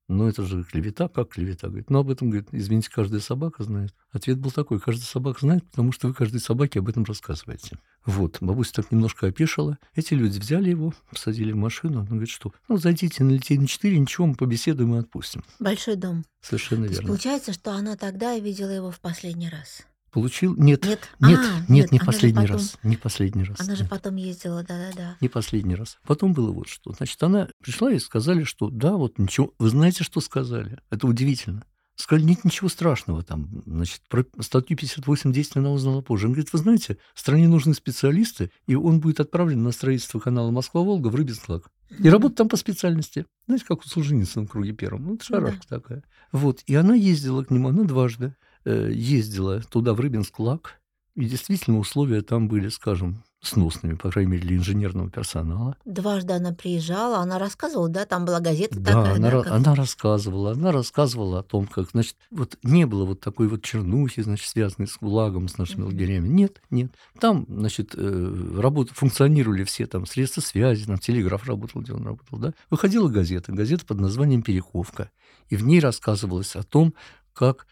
Ну, 0.09 0.27
это 0.27 0.43
же 0.43 0.65
клевета, 0.65 1.09
как 1.09 1.29
клевета? 1.29 1.69
Говорит, 1.69 1.91
ну, 1.91 1.99
об 1.99 2.11
этом, 2.11 2.31
говорит, 2.31 2.49
извините, 2.53 2.88
каждая 2.91 3.21
собака 3.21 3.62
знает. 3.62 3.95
Ответ 4.11 4.38
был 4.38 4.50
такой, 4.50 4.81
каждая 4.81 5.05
собака 5.05 5.41
знает, 5.41 5.69
потому 5.71 5.93
что 5.93 6.09
вы 6.09 6.15
каждой 6.15 6.41
собаке 6.41 6.79
об 6.79 6.88
этом 6.88 7.05
рассказываете. 7.05 7.79
Вот, 8.07 8.38
бабуся 8.41 8.73
так 8.73 8.91
немножко 8.91 9.27
опешила. 9.27 9.77
Эти 9.95 10.15
люди 10.15 10.38
взяли 10.38 10.71
его, 10.71 10.95
посадили 11.11 11.53
в 11.53 11.57
машину. 11.57 12.00
Он 12.00 12.07
говорит, 12.07 12.31
что, 12.31 12.55
ну, 12.69 12.79
зайдите 12.79 13.23
на 13.23 13.33
Литейный 13.33 13.67
4, 13.67 13.99
ничего, 13.99 14.27
мы 14.27 14.35
побеседуем 14.35 14.95
и 14.95 14.99
отпустим. 14.99 15.45
Большой 15.59 15.97
дом. 15.97 16.25
Совершенно 16.41 16.87
То 16.87 16.93
верно. 16.95 17.09
получается, 17.09 17.53
что 17.53 17.73
она 17.73 17.95
тогда 17.97 18.38
видела 18.38 18.71
его 18.71 18.91
в 18.91 19.00
последний 19.00 19.50
раз. 19.50 19.83
Получил? 20.11 20.55
Нет. 20.57 20.85
Нет? 20.87 21.09
Нет, 21.21 21.41
А, 21.41 21.59
нет, 21.61 21.69
нет, 21.69 21.93
не 21.93 21.99
же 21.99 22.05
последний 22.05 22.43
потом- 22.43 22.57
раз. 22.57 22.77
Не 22.83 22.97
последний 22.97 23.45
раз. 23.45 23.61
Она 23.61 23.75
же 23.77 23.83
да. 23.85 23.88
потом 23.91 24.17
ездила, 24.17 24.62
да-да-да. 24.62 25.17
Не 25.21 25.29
последний 25.29 25.75
раз. 25.75 25.99
Потом 26.07 26.33
было 26.33 26.50
вот 26.50 26.69
что. 26.69 26.93
Значит, 26.93 27.23
она 27.23 27.49
пришла 27.62 27.93
и 27.93 27.99
сказали, 27.99 28.45
что 28.45 28.71
да, 28.71 28.93
вот 28.97 29.19
ничего. 29.19 29.53
Вы 29.59 29.69
знаете, 29.69 30.05
что 30.05 30.21
сказали? 30.21 30.79
Это 30.91 31.07
удивительно. 31.07 31.65
Сказали, 31.97 32.27
нет 32.27 32.45
ничего 32.45 32.69
страшного 32.69 33.25
там. 33.25 33.62
Значит, 33.67 34.03
про 34.09 34.25
статью 34.41 34.77
58.10 34.77 35.50
она 35.57 35.73
узнала 35.73 36.00
позже. 36.00 36.27
Она 36.27 36.35
говорит, 36.35 36.53
вы 36.53 36.59
знаете, 36.61 36.97
стране 37.15 37.49
нужны 37.49 37.75
специалисты, 37.75 38.53
и 38.69 38.77
он 38.77 39.00
будет 39.00 39.19
отправлен 39.19 39.65
на 39.65 39.73
строительство 39.73 40.21
канала 40.21 40.53
Москва-Волга 40.53 41.09
в 41.09 41.17
Рыбинсклак. 41.17 41.71
И 41.99 42.09
работать 42.09 42.37
там 42.37 42.49
по 42.49 42.57
специальности. 42.57 43.27
Знаете, 43.47 43.65
как 43.67 43.81
у 43.85 43.88
Солженицына 43.88 44.47
в 44.47 44.49
круге 44.49 44.73
первом. 44.73 45.07
Ну, 45.07 45.15
это 45.17 45.25
шарашка 45.25 45.67
такая. 45.67 46.05
Вот. 46.31 46.62
И 46.67 46.75
она 46.77 46.95
ездила 46.95 47.43
к 47.43 47.50
нему, 47.50 47.69
она 47.71 47.83
дважды 47.83 48.37
ездила 48.65 49.61
туда, 49.61 49.95
в 49.95 50.00
Рыбинск-Лак. 50.00 50.81
И 51.15 51.25
действительно 51.25 51.79
условия 51.81 52.23
там 52.23 52.47
были, 52.47 52.69
скажем, 52.69 53.25
сносными, 53.41 53.95
по 53.95 54.09
крайней 54.11 54.33
мере, 54.33 54.43
для 54.47 54.57
инженерного 54.57 55.11
персонала. 55.11 55.77
Дважды 55.85 56.33
она 56.35 56.53
приезжала, 56.53 57.19
она 57.19 57.41
рассказывала, 57.41 57.88
да, 57.88 58.05
там 58.05 58.25
была 58.25 58.38
газета 58.38 58.79
Да, 58.79 59.03
такая, 59.03 59.17
она, 59.17 59.31
да, 59.31 59.43
как- 59.43 59.53
она 59.53 59.75
рассказывала, 59.75 60.53
она 60.53 60.71
рассказывала 60.71 61.41
о 61.41 61.43
том, 61.43 61.67
как, 61.67 61.91
значит, 61.91 62.17
вот 62.31 62.57
не 62.62 62.87
было 62.87 63.05
вот 63.05 63.21
такой 63.21 63.49
вот 63.49 63.62
чернухи, 63.65 64.23
значит, 64.23 64.47
связанной 64.49 64.87
с 64.87 64.97
ГУЛАГом, 64.97 65.49
с 65.49 65.59
нашими 65.59 65.81
Мгм. 65.83 65.87
лагерями. 65.88 66.29
Нет, 66.29 66.62
нет. 66.71 66.93
Там, 67.21 67.47
значит, 67.49 67.95
э, 67.97 68.53
работа, 68.57 68.95
функционировали 68.95 69.65
все 69.65 69.87
там 69.87 70.07
средства 70.07 70.41
связи, 70.41 70.87
там 70.87 70.99
телеграф 70.99 71.47
работал, 71.49 71.81
где 71.81 71.95
он 71.95 72.05
работал, 72.07 72.38
да. 72.38 72.55
Выходила 72.71 73.09
газета, 73.09 73.50
газета 73.53 73.85
под 73.87 73.99
названием 74.00 74.43
«Перековка», 74.43 75.11
и 75.49 75.57
в 75.57 75.65
ней 75.65 75.81
рассказывалось 75.81 76.55
о 76.55 76.62
том, 76.62 76.95
как 77.33 77.67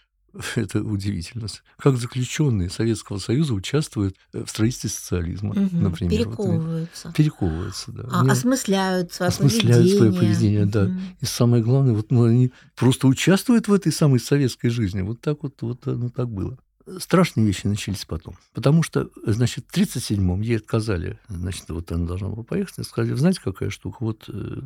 это 0.56 0.82
удивительно. 0.82 1.46
Как 1.78 1.96
заключенные 1.96 2.70
Советского 2.70 3.18
Союза 3.18 3.54
участвуют 3.54 4.16
э, 4.32 4.44
в 4.44 4.50
строительстве 4.50 4.90
социализма, 4.90 5.54
Мгм, 5.54 5.82
например. 5.82 6.28
Вот, 6.28 6.36
перековываются. 6.36 7.12
перековываются, 7.16 7.92
да. 7.92 8.04
А, 8.10 8.22
Мне- 8.22 8.32
осмысляют 8.32 9.12
свое 9.12 9.28
осмысляют 9.28 9.76
поведение. 9.78 9.96
свое 9.96 10.12
поведение, 10.12 10.66
да. 10.66 10.84
Мгм. 10.84 11.00
И 11.20 11.24
самое 11.24 11.62
главное, 11.62 11.94
вот 11.94 12.10
ну, 12.10 12.24
они 12.24 12.52
просто 12.74 13.06
участвуют 13.06 13.68
в 13.68 13.72
этой 13.72 13.92
самой 13.92 14.20
советской 14.20 14.68
жизни. 14.68 15.00
Вот 15.02 15.20
так 15.20 15.42
вот, 15.42 15.60
вот 15.62 15.86
оно 15.86 16.08
так 16.10 16.28
было. 16.28 16.58
Страшные 17.00 17.44
вещи 17.44 17.66
начались 17.66 18.04
потом. 18.04 18.36
Потому 18.54 18.84
что, 18.84 19.10
значит, 19.26 19.64
в 19.68 19.76
1937-м 19.76 20.40
ей 20.40 20.58
отказали, 20.58 21.18
значит, 21.28 21.64
вот 21.68 21.90
она 21.90 22.06
должна 22.06 22.28
была 22.28 22.44
поехать, 22.44 22.78
и 22.78 22.84
сказали, 22.84 23.12
знаете, 23.16 23.40
какая 23.42 23.70
штука, 23.70 23.96
вот 24.00 24.24
э, 24.28 24.60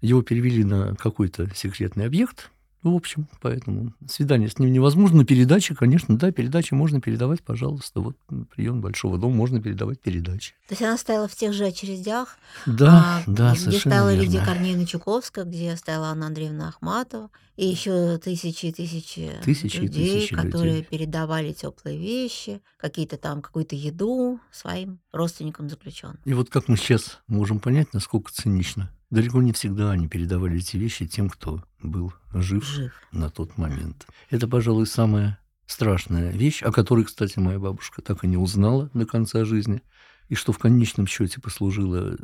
его 0.00 0.22
перевели 0.22 0.64
на 0.64 0.96
какой-то 0.96 1.48
секретный 1.54 2.06
объект, 2.06 2.50
в 2.82 2.94
общем, 2.94 3.28
поэтому 3.42 3.92
свидание 4.08 4.48
с 4.48 4.58
ним 4.58 4.72
невозможно. 4.72 5.18
Но 5.18 5.24
передачи, 5.24 5.74
конечно, 5.74 6.16
да, 6.18 6.32
передачи 6.32 6.72
можно 6.72 7.00
передавать, 7.00 7.42
пожалуйста. 7.42 8.00
Вот 8.00 8.16
прием 8.54 8.80
Большого 8.80 9.18
дома 9.18 9.34
можно 9.34 9.60
передавать 9.60 10.00
передачи. 10.00 10.52
То 10.68 10.72
есть 10.72 10.82
она 10.82 10.96
стояла 10.96 11.28
в 11.28 11.34
тех 11.36 11.52
же 11.52 11.66
очередях, 11.66 12.38
Да, 12.66 13.22
а, 13.26 13.30
да, 13.30 13.50
где 13.52 13.60
совершенно 13.60 13.94
стояла 13.96 14.10
верно. 14.14 14.22
Лидия 14.22 14.44
Корнеевна 14.44 14.86
Чуковская, 14.86 15.44
где 15.44 15.76
стояла 15.76 16.08
Анна 16.08 16.28
Андреевна 16.28 16.68
Ахматова, 16.68 17.30
и 17.56 17.66
еще 17.66 18.16
тысячи 18.18 18.66
и 18.66 18.72
тысячи, 18.72 19.30
Тысячи 19.44 19.76
людей, 19.76 20.20
тысячи 20.20 20.34
которые 20.34 20.76
людей. 20.76 20.84
передавали 20.90 21.52
теплые 21.52 21.98
вещи, 21.98 22.62
какие-то 22.78 23.18
там, 23.18 23.42
какую-то 23.42 23.76
еду 23.76 24.40
своим 24.50 25.00
родственникам 25.12 25.68
заключенным. 25.68 26.18
И 26.24 26.32
вот 26.32 26.48
как 26.48 26.68
мы 26.68 26.76
сейчас 26.78 27.18
можем 27.26 27.60
понять, 27.60 27.92
насколько 27.92 28.32
цинично. 28.32 28.90
Далеко 29.10 29.42
не 29.42 29.52
всегда 29.52 29.90
они 29.90 30.08
передавали 30.08 30.58
эти 30.58 30.76
вещи 30.76 31.06
тем, 31.06 31.28
кто 31.28 31.64
был 31.82 32.12
жив 32.32 32.64
Жив. 32.64 32.92
на 33.10 33.28
тот 33.28 33.58
момент. 33.58 34.06
Это, 34.30 34.46
пожалуй, 34.46 34.86
самая 34.86 35.38
страшная 35.66 36.30
вещь, 36.30 36.62
о 36.62 36.70
которой, 36.70 37.04
кстати, 37.04 37.38
моя 37.38 37.58
бабушка 37.58 38.02
так 38.02 38.24
и 38.24 38.28
не 38.28 38.36
узнала 38.36 38.88
до 38.94 39.06
конца 39.06 39.44
жизни, 39.44 39.82
и 40.28 40.36
что 40.36 40.52
в 40.52 40.58
конечном 40.58 41.08
счете 41.08 41.40
послужило 41.40 42.16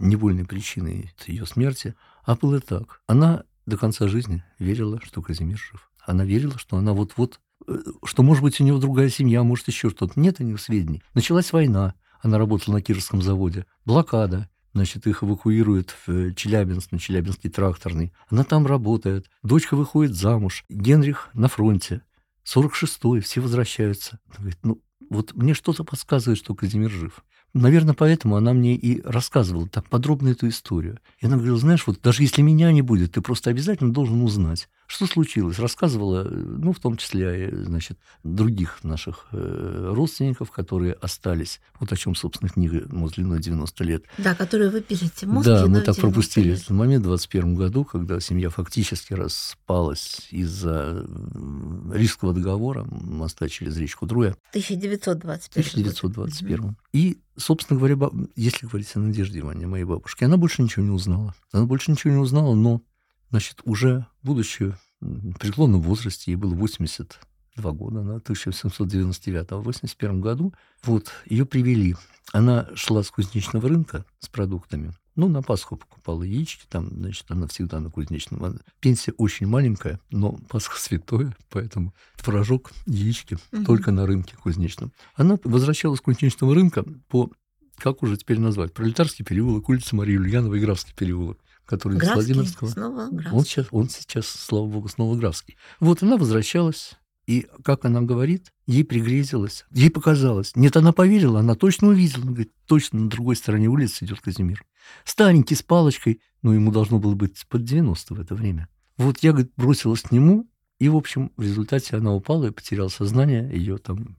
невольной 0.00 0.44
причиной 0.44 1.12
ее 1.26 1.46
смерти. 1.46 1.94
А 2.24 2.34
было 2.34 2.60
так. 2.60 3.00
Она 3.06 3.44
до 3.64 3.76
конца 3.76 4.08
жизни 4.08 4.42
верила, 4.58 5.00
что 5.04 5.22
Казимир 5.22 5.56
жив. 5.56 5.90
Она 6.04 6.24
верила, 6.24 6.58
что 6.58 6.76
она 6.76 6.92
вот-вот, 6.92 7.40
э, 7.68 7.78
что, 8.04 8.22
может 8.24 8.42
быть, 8.42 8.60
у 8.60 8.64
него 8.64 8.78
другая 8.78 9.08
семья, 9.08 9.44
может, 9.44 9.68
еще 9.68 9.90
что-то. 9.90 10.18
Нет 10.18 10.40
у 10.40 10.44
нее 10.44 10.58
сведений. 10.58 11.02
Началась 11.14 11.52
война. 11.52 11.94
Она 12.20 12.38
работала 12.38 12.74
на 12.74 12.82
Кировском 12.82 13.22
заводе. 13.22 13.66
Блокада. 13.84 14.48
Значит, 14.76 15.06
их 15.06 15.24
эвакуируют 15.24 15.96
в 16.06 16.10
э, 16.10 16.34
Челябинск, 16.34 16.92
на 16.92 16.98
Челябинский 16.98 17.48
тракторный. 17.48 18.12
Она 18.28 18.44
там 18.44 18.66
работает. 18.66 19.30
Дочка 19.42 19.74
выходит 19.74 20.14
замуж. 20.14 20.66
Генрих 20.68 21.30
на 21.32 21.48
фронте. 21.48 22.02
46-й, 22.44 23.20
все 23.20 23.40
возвращаются. 23.40 24.20
Она 24.26 24.36
говорит, 24.36 24.58
ну, 24.64 24.82
вот 25.08 25.32
мне 25.34 25.54
что-то 25.54 25.82
подсказывает, 25.82 26.38
что 26.38 26.54
Казимир 26.54 26.90
жив. 26.90 27.24
Наверное, 27.54 27.94
поэтому 27.94 28.36
она 28.36 28.52
мне 28.52 28.74
и 28.74 29.00
рассказывала 29.02 29.66
так 29.66 29.88
подробно 29.88 30.28
эту 30.28 30.48
историю. 30.48 30.98
И 31.20 31.26
она 31.26 31.36
говорила, 31.36 31.58
знаешь, 31.58 31.86
вот 31.86 32.00
даже 32.02 32.22
если 32.22 32.42
меня 32.42 32.70
не 32.70 32.82
будет, 32.82 33.12
ты 33.12 33.22
просто 33.22 33.48
обязательно 33.48 33.92
должен 33.94 34.20
узнать, 34.22 34.68
что 34.86 35.06
случилось. 35.06 35.58
Рассказывала, 35.58 36.26
э, 36.26 36.28
ну, 36.30 36.72
в 36.74 36.78
том 36.80 36.98
числе, 36.98 37.48
э, 37.48 37.64
значит, 37.64 37.98
других 38.24 38.84
наших 38.84 39.28
э, 39.32 39.92
родственников, 39.94 40.50
которые 40.50 40.92
остались. 40.94 41.60
Вот 41.80 41.90
о 41.92 41.96
чем, 41.96 42.14
собственно, 42.14 42.50
книга 42.50 42.84
«Мост 42.90 43.14
длиной 43.14 43.40
90 43.40 43.84
лет». 43.84 44.04
Да, 44.18 44.34
которые 44.34 44.68
вы 44.70 44.82
пишете. 44.82 45.24
Мост 45.26 45.46
да, 45.46 45.66
мы 45.66 45.76
так 45.80 45.94
90 45.96 46.00
пропустили 46.02 46.48
лет. 46.50 46.58
этот 46.58 46.70
момент 46.70 47.04
в 47.04 47.08
21 47.08 47.54
году, 47.54 47.84
когда 47.86 48.20
семья 48.20 48.50
фактически 48.50 49.14
распалась 49.14 50.28
из-за 50.30 51.06
м, 51.34 51.90
Рижского 51.94 52.34
договора 52.34 52.84
моста 52.90 53.48
через 53.48 53.76
речку 53.78 54.04
Друя. 54.06 54.36
1921 54.50 55.64
год. 55.64 55.72
1921. 55.72 56.76
И, 56.92 57.18
собственно 57.36 57.78
говоря, 57.78 57.96
ба- 57.96 58.12
если 58.34 58.66
говорить 58.66 58.94
о 58.94 59.00
Надежде 59.00 59.40
Ивановне, 59.40 59.66
моей 59.66 59.84
бабушке, 59.84 60.26
она 60.26 60.36
больше 60.36 60.62
ничего 60.62 60.84
не 60.84 60.90
узнала. 60.90 61.34
Она 61.52 61.66
больше 61.66 61.90
ничего 61.90 62.12
не 62.12 62.20
узнала, 62.20 62.54
но, 62.54 62.82
значит, 63.30 63.60
уже 63.64 64.06
будучи 64.22 64.74
в 65.00 65.38
преклонном 65.38 65.82
возрасте, 65.82 66.32
ей 66.32 66.36
было 66.36 66.54
82 66.54 67.72
года, 67.72 68.00
она 68.00 68.16
1799 68.16 69.50
в 69.52 69.62
81 69.62 70.20
году, 70.20 70.54
вот, 70.84 71.10
ее 71.26 71.46
привели. 71.46 71.94
Она 72.32 72.68
шла 72.74 73.02
с 73.02 73.10
кузнечного 73.10 73.68
рынка 73.68 74.04
с 74.18 74.28
продуктами, 74.28 74.92
ну, 75.16 75.28
на 75.28 75.42
Пасху 75.42 75.76
покупала 75.76 76.22
яички, 76.22 76.64
там, 76.68 76.88
значит, 76.90 77.24
она 77.28 77.46
всегда 77.48 77.80
на 77.80 77.90
кузнечном. 77.90 78.44
Она- 78.44 78.58
Пенсия 78.80 79.12
очень 79.18 79.46
маленькая, 79.46 79.98
но 80.10 80.32
Пасха 80.48 80.78
святое, 80.80 81.34
поэтому 81.50 81.94
творожок, 82.16 82.70
яички 82.86 83.38
Мгм. 83.52 83.64
только 83.64 83.90
на 83.92 84.06
рынке 84.06 84.36
кузнечном. 84.36 84.92
Она 85.14 85.38
возвращалась 85.44 85.98
с 85.98 86.02
кузнечного 86.02 86.54
рынка 86.54 86.84
по, 87.08 87.30
как 87.78 88.02
уже 88.02 88.16
теперь 88.16 88.38
назвать, 88.38 88.72
Пролетарский 88.72 89.24
переулок, 89.24 89.68
улица 89.68 89.96
Марии 89.96 90.16
Ульяновой, 90.16 90.60
Графский 90.60 90.94
переулок, 90.94 91.38
который 91.64 91.94
из 91.94 92.00
Графский, 92.00 92.14
Владимирского. 92.34 92.68
снова 92.68 93.10
Он 93.32 93.44
сейчас, 93.44 93.66
он 93.70 93.88
сейчас, 93.88 94.26
слава 94.26 94.66
богу, 94.66 94.88
снова 94.88 95.16
Графский. 95.16 95.56
Вот 95.80 96.02
она 96.02 96.16
возвращалась, 96.16 96.92
и, 97.26 97.48
как 97.64 97.84
она 97.84 98.02
говорит, 98.02 98.52
ей 98.66 98.84
пригрезилось, 98.84 99.64
ей 99.72 99.90
показалось. 99.90 100.52
Нет, 100.54 100.76
она 100.76 100.92
поверила, 100.92 101.40
она 101.40 101.56
точно 101.56 101.88
увидела. 101.88 102.22
Она 102.22 102.32
говорит, 102.32 102.52
точно 102.66 103.00
на 103.00 103.10
другой 103.10 103.34
стороне 103.36 103.68
улицы 103.68 104.04
идет 104.04 104.20
Казимир. 104.20 104.64
Старенький, 105.04 105.56
с 105.56 105.62
палочкой, 105.62 106.20
ну, 106.42 106.52
ему 106.52 106.70
должно 106.70 107.00
было 107.00 107.14
быть 107.14 107.44
под 107.48 107.64
90 107.64 108.14
в 108.14 108.20
это 108.20 108.34
время. 108.36 108.68
Вот 108.96 109.18
я, 109.18 109.32
говорит, 109.32 109.52
бросилась 109.56 110.02
к 110.02 110.12
нему, 110.12 110.48
и, 110.78 110.88
в 110.88 110.96
общем, 110.96 111.32
в 111.36 111.42
результате 111.42 111.96
она 111.96 112.14
упала 112.14 112.46
и 112.46 112.50
потеряла 112.52 112.88
сознание. 112.88 113.50
Ее 113.52 113.78
там 113.78 114.16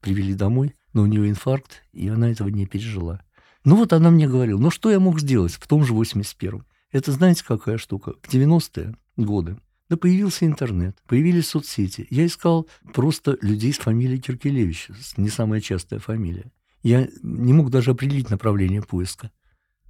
привели 0.00 0.34
домой, 0.34 0.74
но 0.92 1.02
у 1.02 1.06
нее 1.06 1.28
инфаркт, 1.28 1.82
и 1.92 2.08
она 2.08 2.30
этого 2.30 2.48
не 2.48 2.66
пережила. 2.66 3.22
Ну 3.64 3.76
вот 3.76 3.92
она 3.92 4.10
мне 4.10 4.28
говорила, 4.28 4.58
ну 4.58 4.70
что 4.70 4.90
я 4.90 5.00
мог 5.00 5.20
сделать 5.20 5.52
в 5.52 5.66
том 5.66 5.84
же 5.84 5.94
81-м? 5.94 6.66
Это 6.92 7.12
знаете, 7.12 7.44
какая 7.46 7.78
штука? 7.78 8.14
В 8.22 8.32
90-е 8.32 8.96
годы 9.16 9.58
да 9.90 9.96
появился 9.96 10.46
интернет, 10.46 10.96
появились 11.06 11.48
соцсети. 11.48 12.06
Я 12.10 12.24
искал 12.24 12.66
просто 12.94 13.36
людей 13.42 13.72
с 13.74 13.78
фамилией 13.78 14.20
Киркелевич, 14.20 14.88
с- 14.98 15.18
не 15.18 15.28
самая 15.28 15.60
частая 15.60 15.98
фамилия. 16.00 16.50
Я 16.82 17.08
не 17.22 17.52
мог 17.52 17.70
даже 17.70 17.90
определить 17.90 18.30
направление 18.30 18.80
поиска. 18.82 19.30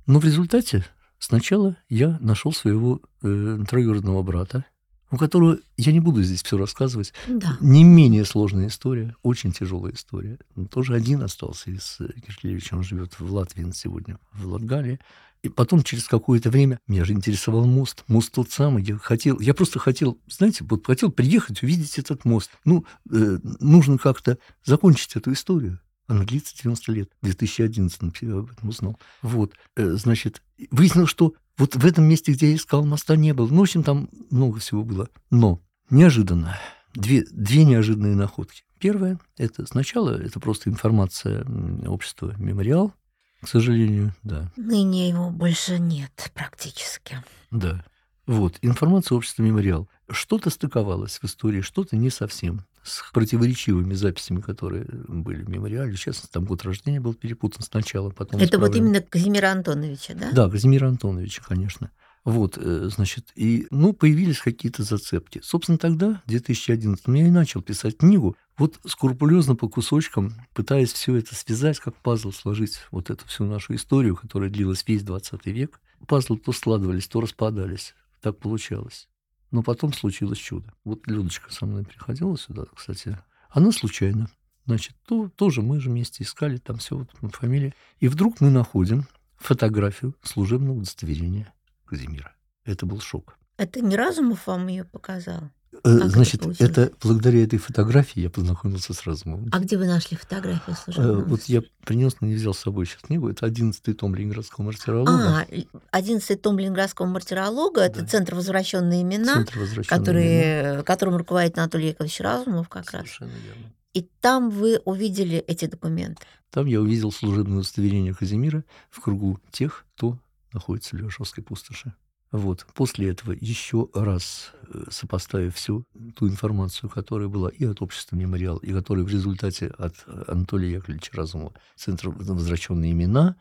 Но 0.07 0.19
в 0.19 0.25
результате 0.25 0.85
сначала 1.19 1.77
я 1.89 2.19
нашел 2.21 2.53
своего 2.53 3.01
э, 3.23 3.59
троюродного 3.69 4.23
брата, 4.23 4.65
у 5.13 5.17
которого, 5.17 5.59
я 5.77 5.93
не 5.93 6.01
буду 6.01 6.23
здесь 6.23 6.43
все 6.43 6.57
рассказывать, 6.57 7.13
Да. 7.29 7.59
не 7.61 7.85
менее 7.85 8.25
сложная 8.25 8.69
история, 8.69 9.15
очень 9.23 9.53
тяжелая 9.53 9.93
история. 9.93 10.39
Он 10.57 10.67
тоже 10.67 10.95
один 10.95 11.23
остался 11.23 11.71
из 11.71 11.97
э, 12.01 12.09
Киркелевича, 12.27 12.75
он 12.75 12.85
живет 12.85 13.21
в 13.21 13.33
Латвии 13.33 13.71
сегодня, 13.73 14.19
в 14.33 14.47
Латгалии. 14.47 14.99
И 15.43 15.49
потом, 15.49 15.83
через 15.83 16.07
какое-то 16.07 16.51
время, 16.51 16.81
меня 16.87 17.05
же 17.05 17.13
интересовал 17.13 17.65
мост. 17.65 18.05
Мост 18.09 18.33
тот 18.33 18.51
самый. 18.51 18.83
Я 18.83 18.99
хотел, 18.99 19.41
я 19.41 19.55
просто 19.55 19.79
хотел, 19.79 20.19
знаете, 20.29 20.65
вот 20.65 20.87
хотел 20.87 21.11
приехать, 21.11 21.63
увидеть 21.63 21.99
этот 21.99 22.25
мост. 22.25 22.51
Ну, 22.65 22.85
э, 23.11 23.39
нужно 23.61 23.97
как-то 23.97 24.39
закончить 24.65 25.17
эту 25.17 25.33
историю. 25.33 25.81
Она 26.07 26.25
длится 26.25 26.55
90 26.57 26.93
лет. 26.93 27.11
В 27.23 27.25
2011 27.25 28.01
я 28.21 28.35
об 28.37 28.51
этом 28.51 28.69
узнал. 28.69 28.99
Вот, 29.23 29.55
э, 29.77 29.93
значит, 29.93 30.43
выяснилось, 30.71 31.11
что 31.11 31.35
вот 31.57 31.77
в 31.77 31.87
этом 31.87 32.05
месте, 32.05 32.33
где 32.33 32.51
я 32.51 32.57
искал, 32.57 32.85
моста 32.85 33.17
не 33.17 33.33
было. 33.33 33.47
Ну, 33.49 33.59
в 33.59 33.63
общем, 33.63 33.83
там 33.83 34.11
много 34.31 34.59
всего 34.59 34.83
было. 34.83 35.09
Но 35.31 35.63
неожиданно 35.89 36.59
две, 36.95 37.25
две 37.31 37.65
неожиданные 37.65 38.15
находки. 38.15 38.63
Первое– 38.79 39.21
это 39.37 39.67
сначала 39.67 40.11
это 40.11 40.41
просто 40.41 40.71
информация 40.71 41.45
общества 41.87 42.35
«Мемориал», 42.39 42.95
к 43.41 43.49
сожалению, 43.49 44.15
да. 44.23 44.51
Ныне 44.57 45.09
его 45.09 45.31
больше 45.31 45.79
нет 45.79 46.31
практически. 46.35 47.23
Да. 47.51 47.85
Вот, 48.27 48.59
информация 48.63 49.17
общества 49.17 49.43
«Мемориал». 49.43 49.89
Что-то 50.09 50.51
стыковалось 50.51 51.19
в 51.19 51.25
истории, 51.25 51.63
что-то 51.63 51.97
не 51.97 52.11
совсем 52.11 52.65
с 52.83 53.03
противоречивыми 53.13 53.95
записями, 53.95 54.41
которые 54.41 54.85
были 54.85 55.43
в 55.43 55.49
мемориале. 55.49 55.97
Сейчас 55.97 56.21
там 56.31 56.45
год 56.45 56.63
рождения 56.63 57.01
был 57.01 57.15
перепутан 57.15 57.63
сначала, 57.63 58.11
потом... 58.11 58.41
Это 58.41 58.59
вот 58.59 58.71
исправили. 58.71 58.79
именно 58.79 59.01
Казимира 59.01 59.51
Антоновича, 59.51 60.15
да? 60.15 60.31
Да, 60.33 60.51
Казимира 60.51 60.89
Антоновича, 60.89 61.43
конечно. 61.47 61.91
Вот, 62.25 62.59
э, 62.59 62.91
значит, 62.93 63.33
и, 63.35 63.67
ну, 63.71 63.95
появились 63.95 64.41
какие-то 64.41 64.83
зацепки. 64.83 65.41
Собственно, 65.43 65.79
тогда, 65.79 66.21
в 66.27 66.29
2011 66.29 67.07
я 67.09 67.27
и 67.27 67.31
начал 67.31 67.63
писать 67.63 67.97
книгу, 67.97 68.37
вот 68.59 68.79
скрупулезно 68.85 69.57
по 69.57 69.69
кусочкам, 69.69 70.35
пытаясь 70.53 70.93
все 70.93 71.17
это 71.17 71.35
связать, 71.35 71.79
как 71.81 71.97
пазл 71.97 72.31
сложить 72.31 72.79
вот 72.91 73.09
эту 73.09 73.27
всю 73.27 73.45
нашу 73.45 73.75
историю, 73.75 74.17
которая 74.17 74.51
длилась 74.51 74.85
весь 74.87 75.03
20 75.03 75.47
век. 75.47 75.81
Пазлы 76.07 76.37
то 76.39 76.53
складывались, 76.53 77.09
то 77.09 77.23
распадались. 77.23 77.95
Так 78.21 78.39
получалось. 78.39 79.09
Но 79.51 79.63
потом 79.63 79.95
случилось 79.95 80.39
чудо. 80.39 80.73
Вот 80.85 81.07
Людочка 81.07 81.51
со 81.53 81.65
мной 81.65 81.85
приходила 81.85 82.37
сюда, 82.37 82.65
кстати. 82.75 83.19
Она 83.49 83.73
случайно. 83.73 84.31
Значит, 84.67 84.95
то, 85.07 85.31
тоже 85.31 85.63
мы 85.63 85.81
же 85.81 85.89
вместе 85.89 86.23
искали 86.23 86.59
там 86.59 86.77
все, 86.77 87.07
вот 87.23 87.35
фамилия. 87.35 87.75
И 87.99 88.09
вдруг 88.09 88.43
мы 88.43 88.51
находим 88.51 89.07
фотографию 89.39 90.15
служебного 90.23 90.77
удостоверения 90.77 91.53
Казимира. 91.91 92.35
Это 92.65 92.87
был 92.87 93.01
шок. 93.01 93.37
Это 93.57 93.81
не 93.81 93.97
Разумов 93.97 94.47
вам 94.47 94.69
ее 94.69 94.85
показал? 94.85 95.51
Э, 95.85 95.97
это 95.97 96.09
Значит, 96.09 96.41
получилось? 96.43 96.71
это 96.71 96.91
благодаря 97.03 97.45
этой 97.45 97.59
фотографии 97.59 98.21
я 98.21 98.31
познакомился 98.31 98.93
с 98.93 99.05
Разумовым. 99.07 99.49
А 99.53 99.61
где 99.61 99.77
вы 99.79 99.87
нашли 99.87 100.17
фотографию 100.17 100.75
Э, 100.77 100.83
служебного? 100.85 101.25
Вот 101.25 101.43
я 101.45 101.63
принес, 101.85 102.17
но 102.21 102.27
не 102.27 102.35
взял 102.35 102.55
с 102.55 102.59
собой 102.59 102.87
сейчас 102.87 103.03
книгу. 103.03 103.29
Это 103.29 103.47
11 103.47 103.97
том 103.97 104.15
Ленинградского 104.15 104.65
мартиролога. 104.65 105.13
А, 105.13 105.47
11 105.93 106.43
том 106.43 106.59
Ленинградского 106.59 107.07
мартиролога, 107.07 107.83
это 107.83 108.01
Да. 108.01 108.07
Центр 108.07 108.35
возвращенные 108.35 109.03
имена, 109.03 109.35
Центр 109.35 109.59
возвращенных 109.59 109.91
имен. 109.91 109.99
которые, 110.01 110.83
которым 110.85 111.17
руководит 111.17 111.57
Анатолий 111.59 111.89
Яковлевич 111.89 112.21
Разумов 112.21 112.69
как 112.69 112.91
раз. 112.91 113.03
Совершенно 113.03 113.31
верно. 113.45 113.73
И 113.95 114.09
там 114.21 114.51
вы 114.51 114.81
увидели 114.85 115.39
эти 115.39 115.67
документы. 115.67 116.23
Там 116.51 116.67
я 116.67 116.81
увидел 116.81 117.13
служебное 117.13 117.59
удостоверение 117.59 118.13
Казимира 118.15 118.65
в 118.91 119.01
кругу 119.01 119.39
тех, 119.53 119.85
кто 119.97 120.19
находится 120.53 120.97
в 120.97 120.99
Левашовской 120.99 121.43
пустоши. 121.43 121.95
Вот. 122.33 122.65
После 122.75 123.11
этого 123.11 123.35
еще 123.41 123.89
раз 123.93 124.53
э, 124.73 124.85
сопоставив 124.91 125.57
всю 125.57 125.85
ту 126.17 126.29
информацию, 126.29 126.89
которая 126.89 127.29
была 127.29 127.49
и 127.49 127.65
от 127.65 127.83
общества 127.83 128.15
«Мемориал», 128.15 128.59
и 128.59 128.73
которая 128.73 129.05
в 129.05 129.09
результате 129.09 129.67
от 129.67 129.95
Анатолия 130.29 130.73
Яковлевича 130.73 131.11
Разумова 131.17 131.53
Центра 131.75 132.11
возвращенные 132.11 132.93
имена, 132.93 133.37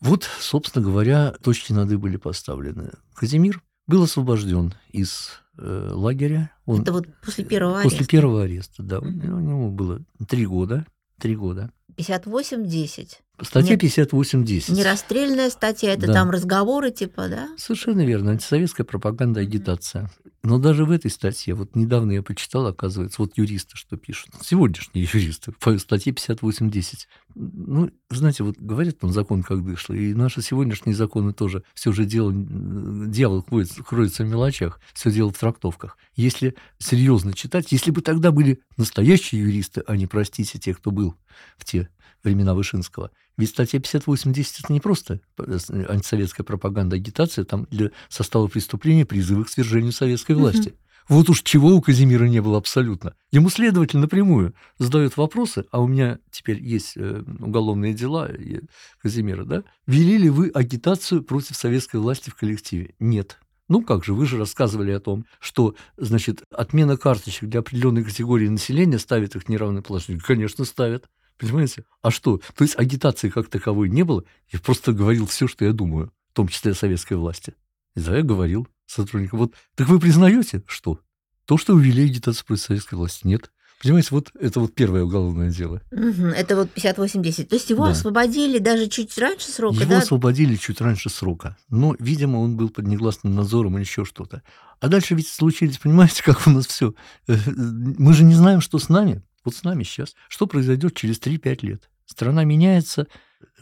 вот, 0.00 0.28
собственно 0.38 0.84
говоря, 0.84 1.32
точки 1.42 1.72
над 1.72 1.90
«и» 1.90 1.96
были 1.96 2.18
поставлены. 2.18 2.92
Казимир 3.14 3.62
был 3.86 4.02
освобожден 4.02 4.74
из 4.90 5.30
э, 5.56 5.90
лагеря. 5.94 6.50
Он 6.66 6.82
Это 6.82 6.92
вот 6.92 7.06
после 7.24 7.44
первого 7.44 7.82
после 7.82 7.98
ареста. 7.98 8.10
первого 8.10 8.42
ареста, 8.42 8.82
да. 8.82 8.98
У 8.98 9.06
него 9.08 9.70
было 9.70 10.02
три 10.28 10.44
года. 10.44 10.86
Три 11.18 11.36
года. 11.36 11.70
58-10. 11.96 13.08
Статья 13.42 13.72
Нет. 13.72 13.82
58.10. 13.84 14.72
Не 14.72 14.82
расстрельная 14.82 15.50
статья, 15.50 15.92
это 15.92 16.06
Да. 16.06 16.12
там 16.14 16.30
разговоры 16.30 16.90
типа, 16.90 17.28
да? 17.28 17.48
Совершенно 17.58 18.04
верно. 18.04 18.32
Антисоветская 18.32 18.84
пропаганда, 18.86 19.40
агитация. 19.40 20.10
Но 20.46 20.60
даже 20.60 20.84
в 20.84 20.92
этой 20.92 21.10
статье, 21.10 21.54
вот 21.54 21.74
недавно 21.74 22.12
я 22.12 22.22
почитал, 22.22 22.68
оказывается, 22.68 23.20
вот 23.20 23.36
юристы 23.36 23.76
что 23.76 23.96
пишут. 23.96 24.30
Сегодняшние 24.42 25.08
юристы 25.12 25.50
по 25.50 25.76
статье 25.76 26.12
58.10. 26.12 27.08
Ну, 27.34 27.90
знаете, 28.10 28.44
вот 28.44 28.56
говорят 28.56 29.00
там 29.00 29.10
закон 29.10 29.42
как 29.42 29.64
дышло, 29.64 29.92
и 29.92 30.14
наши 30.14 30.42
сегодняшние 30.42 30.94
законы 30.94 31.32
тоже. 31.32 31.64
Все 31.74 31.90
же 31.90 32.04
дело, 32.04 32.30
м, 32.30 33.10
дьявол 33.10 33.42
кроется, 33.42 33.82
кроется 33.82 34.22
в 34.22 34.28
мелочах, 34.28 34.80
все 34.94 35.10
дело 35.10 35.32
в 35.32 35.36
трактовках. 35.36 35.98
Если 36.14 36.54
серьезно 36.78 37.32
читать, 37.32 37.72
если 37.72 37.90
бы 37.90 38.00
тогда 38.00 38.30
были 38.30 38.60
настоящие 38.76 39.40
юристы, 39.40 39.82
а 39.88 39.96
не, 39.96 40.06
простите, 40.06 40.60
те, 40.60 40.74
кто 40.74 40.92
был 40.92 41.16
в 41.58 41.64
те 41.64 41.88
времена 42.26 42.54
Вышинского. 42.54 43.10
Ведь 43.36 43.50
статья 43.50 43.78
58.10 43.78 44.60
это 44.62 44.72
не 44.72 44.80
просто 44.80 45.20
э, 45.38 45.58
антисоветская 45.88 46.44
пропаганда, 46.44 46.96
агитация, 46.96 47.44
там 47.44 47.66
для 47.70 47.90
состава 48.08 48.48
преступления 48.48 49.04
призывы 49.04 49.44
к 49.44 49.48
свержению 49.48 49.92
советской 49.92 50.32
власти. 50.32 50.74
Вот 51.08 51.28
уж 51.30 51.42
чего 51.42 51.68
у 51.68 51.80
Казимира 51.80 52.24
не 52.24 52.42
было 52.42 52.58
абсолютно. 52.58 53.14
Ему 53.30 53.48
следователь 53.48 53.98
напрямую 53.98 54.54
задает 54.78 55.16
вопросы, 55.16 55.64
а 55.70 55.80
у 55.80 55.86
меня 55.86 56.18
теперь 56.32 56.60
есть 56.60 56.94
э, 56.96 57.22
уголовные 57.38 57.94
дела 57.94 58.28
Казимира, 59.00 59.44
да? 59.44 59.62
Вели 59.86 60.18
ли 60.18 60.30
вы 60.30 60.50
агитацию 60.52 61.22
против 61.22 61.56
советской 61.56 62.00
власти 62.00 62.30
в 62.30 62.34
коллективе? 62.34 62.94
Нет. 62.98 63.38
Ну 63.68 63.82
как 63.82 64.04
же, 64.04 64.14
вы 64.14 64.26
же 64.26 64.38
рассказывали 64.38 64.92
о 64.92 65.00
том, 65.00 65.26
что, 65.40 65.74
значит, 65.96 66.42
отмена 66.50 66.96
карточек 66.96 67.48
для 67.48 67.60
определенной 67.60 68.04
категории 68.04 68.48
населения 68.48 68.98
ставит 68.98 69.34
их 69.34 69.42
в 69.42 69.48
неравное 69.48 69.82
положение. 69.82 70.20
Конечно, 70.20 70.64
ставят. 70.64 71.06
Понимаете? 71.38 71.84
А 72.02 72.10
что? 72.10 72.40
То 72.56 72.64
есть 72.64 72.78
агитации 72.78 73.28
как 73.28 73.48
таковой 73.48 73.88
не 73.90 74.02
было. 74.04 74.24
Я 74.50 74.58
просто 74.60 74.92
говорил 74.92 75.26
все, 75.26 75.46
что 75.48 75.64
я 75.64 75.72
думаю, 75.72 76.12
в 76.32 76.36
том 76.36 76.48
числе 76.48 76.72
о 76.72 76.74
советской 76.74 77.14
власти. 77.14 77.54
И 77.94 78.00
да, 78.00 78.16
я 78.16 78.22
говорил 78.22 78.66
сотрудникам. 78.86 79.40
Вот, 79.40 79.54
так 79.74 79.88
вы 79.88 79.98
признаете, 80.00 80.62
что? 80.66 81.00
То, 81.44 81.58
что 81.58 81.74
увели 81.74 82.04
агитацию 82.04 82.46
против 82.46 82.62
советской 82.64 82.94
власти, 82.94 83.26
нет. 83.26 83.50
Понимаете, 83.82 84.08
вот 84.12 84.30
это 84.40 84.58
вот 84.60 84.74
первое 84.74 85.04
уголовное 85.04 85.50
дело. 85.50 85.82
Это 85.90 86.56
вот 86.56 86.70
58-10. 86.74 87.44
То 87.44 87.56
есть 87.56 87.68
его 87.68 87.84
Да. 87.84 87.90
освободили 87.90 88.58
даже 88.58 88.86
чуть 88.88 89.16
раньше 89.18 89.50
срока, 89.50 89.80
Его 89.80 89.90
да? 89.90 89.98
освободили 89.98 90.56
чуть 90.56 90.80
раньше 90.80 91.10
срока. 91.10 91.58
Но, 91.68 91.94
видимо, 91.98 92.38
он 92.38 92.56
был 92.56 92.70
под 92.70 92.86
негласным 92.86 93.34
надзором 93.34 93.74
или 93.76 93.84
еще 93.84 94.06
что-то. 94.06 94.42
А 94.80 94.88
дальше 94.88 95.14
ведь 95.14 95.28
случились, 95.28 95.76
понимаете, 95.78 96.22
как 96.22 96.46
у 96.46 96.50
нас 96.50 96.66
все. 96.66 96.94
Мы 97.26 98.14
же 98.14 98.24
не 98.24 98.34
знаем, 98.34 98.62
что 98.62 98.78
с 98.78 98.88
нами. 98.88 99.22
Вот 99.46 99.54
с 99.54 99.62
нами 99.62 99.84
сейчас. 99.84 100.16
Что 100.28 100.48
произойдет 100.48 100.96
через 100.96 101.20
3-5 101.20 101.58
лет? 101.64 101.88
Страна 102.04 102.42
меняется, 102.42 103.06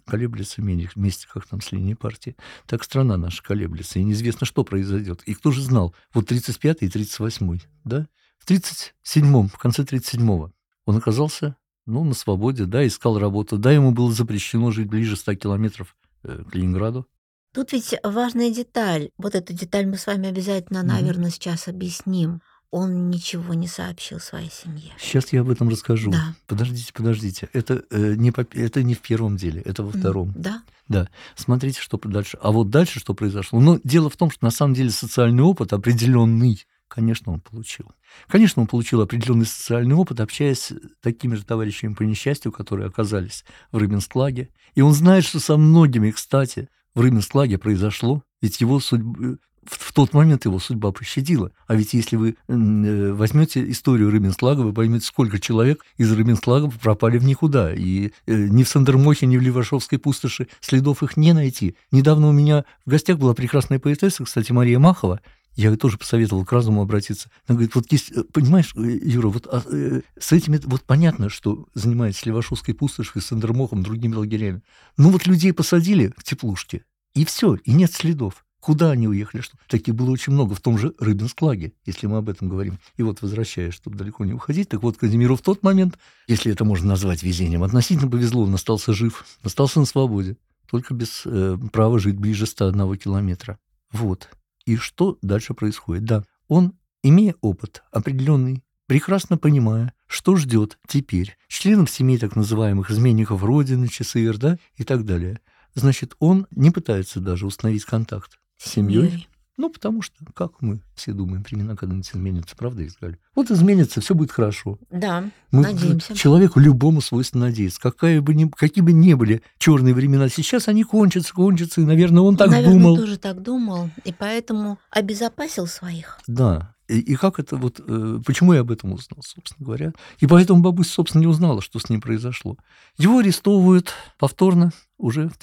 колеблется 0.07 0.62
вместе, 0.62 1.29
как 1.31 1.47
там 1.47 1.61
с 1.61 1.73
линией 1.73 1.94
партии. 1.94 2.37
Так 2.66 2.83
страна 2.83 3.18
наша 3.18 3.42
колеблется, 3.42 3.99
и 3.99 4.03
неизвестно, 4.03 4.47
что 4.47 4.64
произойдет. 4.64 5.23
И 5.27 5.35
кто 5.35 5.51
же 5.51 5.61
знал? 5.61 5.94
Вот 6.14 6.33
35-й 6.33 6.87
и 6.87 6.88
38-й, 6.88 7.62
да? 7.85 8.09
В 8.38 8.51
37-м, 8.51 9.49
в 9.49 9.59
конце 9.59 9.83
37-го 9.83 10.53
он 10.87 10.97
оказался 10.97 11.57
ну, 11.85 12.03
на 12.03 12.14
свободе, 12.14 12.64
да, 12.64 12.87
искал 12.87 13.18
работу. 13.18 13.59
Да, 13.59 13.70
ему 13.70 13.92
было 13.92 14.11
запрещено 14.11 14.70
жить 14.70 14.88
ближе 14.88 15.16
100 15.16 15.35
километров 15.35 15.97
э, 16.23 16.44
к 16.51 16.55
Ленинграду. 16.55 17.07
Тут 17.53 17.73
ведь 17.73 17.94
важная 18.03 18.51
деталь. 18.51 19.11
Вот 19.18 19.35
эту 19.35 19.53
деталь 19.53 19.87
мы 19.87 19.99
с 19.99 20.07
вами 20.07 20.31
обязательно, 20.31 20.83
наверное, 20.83 21.31
сейчас 21.31 21.68
объясним. 21.68 22.40
Он 22.77 23.09
ничего 23.09 23.55
не 23.55 23.69
сообщил 23.69 24.19
своей 24.19 24.51
семье. 24.51 24.91
Сейчас 24.99 25.33
я 25.33 25.43
об 25.43 25.49
этом 25.49 25.69
расскажу. 25.69 26.11
Да. 26.11 26.35
Подождите, 26.49 26.93
подождите. 26.93 27.49
Это, 27.53 27.85
э, 27.93 28.15
не, 28.17 28.33
по- 28.33 28.45
это 28.53 28.83
не 28.83 28.95
в 28.95 29.01
первом 29.01 29.37
деле, 29.37 29.61
это 29.61 29.85
во 29.85 29.93
втором. 29.93 30.33
Да. 30.35 30.61
Да, 30.89 31.09
смотрите, 31.37 31.81
что 31.81 31.99
дальше. 32.03 32.37
А 32.43 32.51
вот 32.51 32.71
дальше 32.71 32.99
что 32.99 33.15
произошло? 33.15 33.61
Ну, 33.61 33.81
дело 33.85 34.11
в 34.11 34.17
том, 34.17 34.29
что 34.29 34.45
на 34.45 34.51
самом 34.51 34.75
деле 34.75 34.91
социальный 34.91 35.45
опыт 35.45 35.73
определенный, 35.73 36.65
конечно, 36.89 37.33
он 37.33 37.41
получил. 37.41 37.93
Конечно, 38.27 38.63
он 38.63 38.67
получил 38.67 39.01
определенный 39.03 39.47
социальный 39.47 39.95
опыт, 39.95 40.19
общаясь 40.19 40.59
с 40.59 40.73
такими 41.01 41.37
же 41.37 41.45
товарищами 41.45 41.95
по 41.95 42.03
несчастью, 42.03 42.51
которые 42.51 42.89
оказались 42.89 43.45
в 43.71 43.77
Рыбинсклаге. 43.79 44.49
И 44.75 44.81
он 44.81 44.95
знает, 44.95 45.25
что 45.25 45.39
со 45.39 45.57
многими, 45.57 46.11
кстати, 46.11 46.69
в 46.93 47.01
Рыбинсклаге 47.01 47.57
произошло, 47.57 48.25
ведь 48.43 48.61
его 48.61 48.81
судьба, 48.81 49.37
в, 49.66 49.92
тот 49.92 50.12
момент 50.12 50.44
его 50.44 50.59
судьба 50.59 50.92
пощадила. 50.92 51.53
А 51.66 51.74
ведь 51.74 51.94
если 51.94 52.16
вы 52.16 52.37
э, 52.48 53.12
возьмете 53.12 53.70
историю 53.70 54.11
Рыбинслага, 54.11 54.61
вы 54.61 54.72
поймете, 54.72 55.07
сколько 55.07 55.38
человек 55.38 55.85
из 55.96 56.11
Рыбинслага 56.12 56.70
пропали 56.70 57.18
в 57.18 57.24
никуда. 57.24 57.72
И 57.72 58.11
э, 58.27 58.46
ни 58.48 58.62
в 58.62 58.68
Сандермохе, 58.68 59.27
ни 59.27 59.37
в 59.37 59.42
Левашовской 59.42 59.98
пустоши 59.98 60.48
следов 60.61 61.03
их 61.03 61.16
не 61.16 61.33
найти. 61.33 61.77
Недавно 61.90 62.29
у 62.29 62.33
меня 62.33 62.64
в 62.85 62.90
гостях 62.90 63.18
была 63.18 63.35
прекрасная 63.35 63.79
поэтесса, 63.79 64.24
кстати, 64.24 64.53
Мария 64.53 64.79
Махова, 64.79 65.20
я 65.57 65.70
ей 65.70 65.77
тоже 65.77 65.98
посоветовал 65.98 66.44
к 66.44 66.53
разуму 66.53 66.83
обратиться. 66.83 67.31
Она 67.46 67.57
говорит, 67.57 67.74
вот 67.74 67.90
есть, 67.92 68.11
э, 68.11 68.24
понимаешь, 68.24 68.74
Юра, 68.74 69.29
вот 69.29 69.46
а, 69.46 69.62
э, 69.70 70.00
с 70.18 70.33
этим 70.33 70.55
это- 70.55 70.68
вот 70.68 70.83
понятно, 70.83 71.29
что 71.29 71.66
занимается 71.74 72.22
Левашовской 72.27 72.74
пустошью, 72.74 73.22
Сандермохом, 73.22 73.83
другими 73.83 74.14
лагерями. 74.14 74.62
Ну 74.96 75.11
вот 75.11 75.27
людей 75.27 75.53
посадили 75.53 76.12
в 76.16 76.24
теплушке, 76.24 76.85
и 77.14 77.24
все, 77.24 77.55
и 77.55 77.72
нет 77.72 77.92
следов. 77.92 78.44
Куда 78.64 78.92
они 78.92 79.07
уехали? 79.07 79.42
Что? 79.42 79.59
Таких 79.68 79.94
было 79.94 80.11
очень 80.11 80.33
много 80.33 80.55
в 80.55 80.61
том 80.62 80.79
же 80.79 80.94
Рыбинсклаге, 80.98 81.74
если 81.85 82.07
мы 82.07 82.16
об 82.16 82.31
этом 82.31 82.48
говорим. 82.48 82.79
И 82.96 83.03
вот, 83.03 83.20
возвращаясь, 83.20 83.74
чтобы 83.74 83.98
далеко 83.98 84.24
не 84.24 84.33
уходить, 84.33 84.70
так 84.70 84.83
вот, 84.83 84.96
Казимиру 84.96 85.37
в 85.37 85.42
тот 85.42 85.62
момент, 85.62 85.98
если 86.29 86.50
это 86.50 86.64
можно 86.64 86.88
назвать 86.88 87.22
везением, 87.22 87.62
относительно 87.62 88.11
повезло, 88.11 88.44
он 88.44 88.55
остался 88.55 88.94
жив, 88.94 89.27
остался 89.42 89.81
на 89.81 89.85
свободе, 89.85 90.38
только 90.70 90.94
без 90.94 91.24
э, 91.27 91.59
права 91.72 91.98
жить 91.98 92.16
ближе 92.16 92.46
101 92.46 92.96
километра. 92.96 93.59
Вот. 93.92 94.31
И 94.64 94.77
что 94.77 95.18
дальше 95.20 95.53
происходит? 95.53 96.05
Да, 96.07 96.24
он, 96.48 96.72
имея 97.03 97.35
опыт 97.42 97.83
определенный, 97.92 98.64
прекрасно 98.87 99.37
понимая, 99.37 99.92
что 100.07 100.37
ждет 100.37 100.79
теперь 100.88 101.37
членов 101.48 101.90
семей 101.90 102.16
так 102.16 102.35
называемых 102.35 102.90
изменников 102.90 103.44
Родины, 103.44 103.88
ЧСР, 103.88 104.38
да, 104.38 104.59
и 104.77 104.85
так 104.85 105.05
далее, 105.05 105.40
значит, 105.74 106.14
он 106.18 106.46
не 106.50 106.70
пытается 106.70 107.20
даже 107.20 107.46
установить 107.46 107.85
контакт 107.85 108.38
с 108.57 108.71
семьей. 108.71 109.29
Ну, 109.57 109.71
потому 109.71 110.03
что, 110.03 110.17
как 110.35 110.61
мы 110.62 110.81
все 110.97 111.12
думаем, 111.12 111.45
времена 111.45 111.77
когда-нибудь 111.77 112.11
изменятся, 112.11 112.57
правда, 112.57 112.85
Изгаль? 112.85 113.19
Вот 113.37 113.53
изменится, 113.53 114.01
все 114.01 114.14
будет 114.14 114.33
хорошо. 114.33 114.79
Да, 114.90 115.31
Мы, 115.53 115.62
надеемся. 115.62 116.17
Человеку 116.17 116.59
любому 116.59 117.01
свойственно 117.01 117.47
надеяться. 117.47 117.81
Какая 117.81 118.21
бы 118.21 118.35
ни, 118.35 118.49
какие 118.49 118.83
бы 118.83 118.93
ни 118.93 119.14
были 119.14 119.43
черные 119.59 119.95
времена, 119.95 120.29
сейчас 120.29 120.67
они 120.67 120.83
кончатся, 120.83 121.33
кончатся, 121.33 121.81
и, 121.81 121.85
наверное, 121.85 122.23
он 122.23 122.37
так 122.37 122.51
Наверное, 122.51 122.75
думал. 122.75 122.97
тоже 122.97 123.17
так 123.17 123.43
думал, 123.43 123.90
и 124.03 124.12
поэтому 124.12 124.81
обезопасил 124.90 125.69
своих. 125.69 126.19
Да. 126.27 126.75
И, 126.88 126.99
и 126.99 127.14
как 127.14 127.38
это 127.38 127.57
вот, 127.57 127.81
э, 127.87 128.19
почему 128.27 128.55
я 128.55 128.61
об 128.61 128.73
этом 128.73 128.93
узнал, 128.93 129.23
собственно 129.23 129.64
говоря. 129.64 129.93
И 130.19 130.27
поэтому 130.27 130.62
бабуся, 130.62 130.90
собственно, 130.90 131.21
не 131.23 131.29
узнала, 131.29 131.62
что 131.62 131.79
с 131.79 131.88
ним 131.88 132.01
произошло. 132.01 132.57
Его 132.99 133.19
арестовывают 133.21 133.93
повторно 134.19 134.73
уже 134.99 135.29
в 135.29 135.38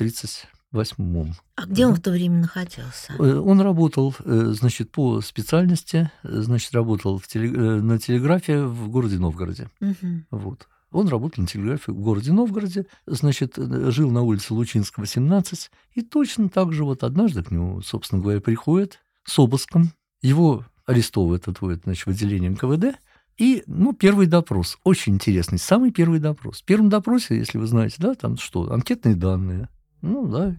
38-м. 0.73 1.34
А 1.55 1.65
где 1.65 1.86
он 1.86 1.95
в 1.95 2.01
то 2.01 2.12
время 2.12 2.41
находился? 2.41 3.13
Э, 3.19 3.38
Он 3.38 3.62
работал, 3.62 4.15
э, 4.23 4.53
значит, 4.53 4.91
по 4.91 5.21
специальности, 5.21 6.12
э, 6.23 6.41
значит, 6.41 6.73
работал 6.73 7.17
в 7.17 7.27
теле- 7.27 7.81
на 7.81 7.99
телеграфе 7.99 8.63
в 8.63 8.89
городе 8.89 9.19
Новгороде. 9.19 9.69
Мгм. 9.79 10.25
Вот. 10.31 10.67
Он 10.91 11.07
работал 11.07 11.41
на 11.41 11.47
телеграфе 11.47 11.91
в 11.91 11.99
городе 11.99 12.34
Новгороде, 12.34 12.86
значит, 13.05 13.55
жил 13.57 14.12
на 14.12 14.23
улице 14.23 14.53
Лучинского, 14.53 15.05
17, 15.05 15.71
и 15.93 16.01
точно 16.01 16.49
так 16.49 16.73
же 16.73 16.84
вот 16.84 17.03
однажды 17.03 17.43
к 17.43 17.51
нему, 17.51 17.81
собственно 17.81 18.21
говоря, 18.21 18.41
приходит 18.41 18.99
с 19.23 19.39
обыском, 19.39 19.93
его 20.21 20.65
арестовывают, 20.86 21.47
отводят, 21.47 21.84
значит, 21.84 22.05
в 22.05 22.10
отделение 22.10 22.49
НКВД, 22.49 22.97
и, 23.38 23.63
ну, 23.67 23.93
первый 23.93 24.27
допрос, 24.27 24.77
очень 24.84 25.13
интересный, 25.13 25.57
самый 25.57 25.91
первый 25.91 26.19
допрос. 26.19 26.62
В 26.62 26.65
первом 26.65 26.89
допросе, 26.89 27.38
если 27.38 27.57
вы 27.57 27.67
знаете, 27.67 27.95
да, 27.99 28.13
там 28.13 28.38
что, 28.38 28.71
анкетные 28.71 29.15
данные, 29.15 29.69
ну, 30.01 30.27
да, 30.27 30.55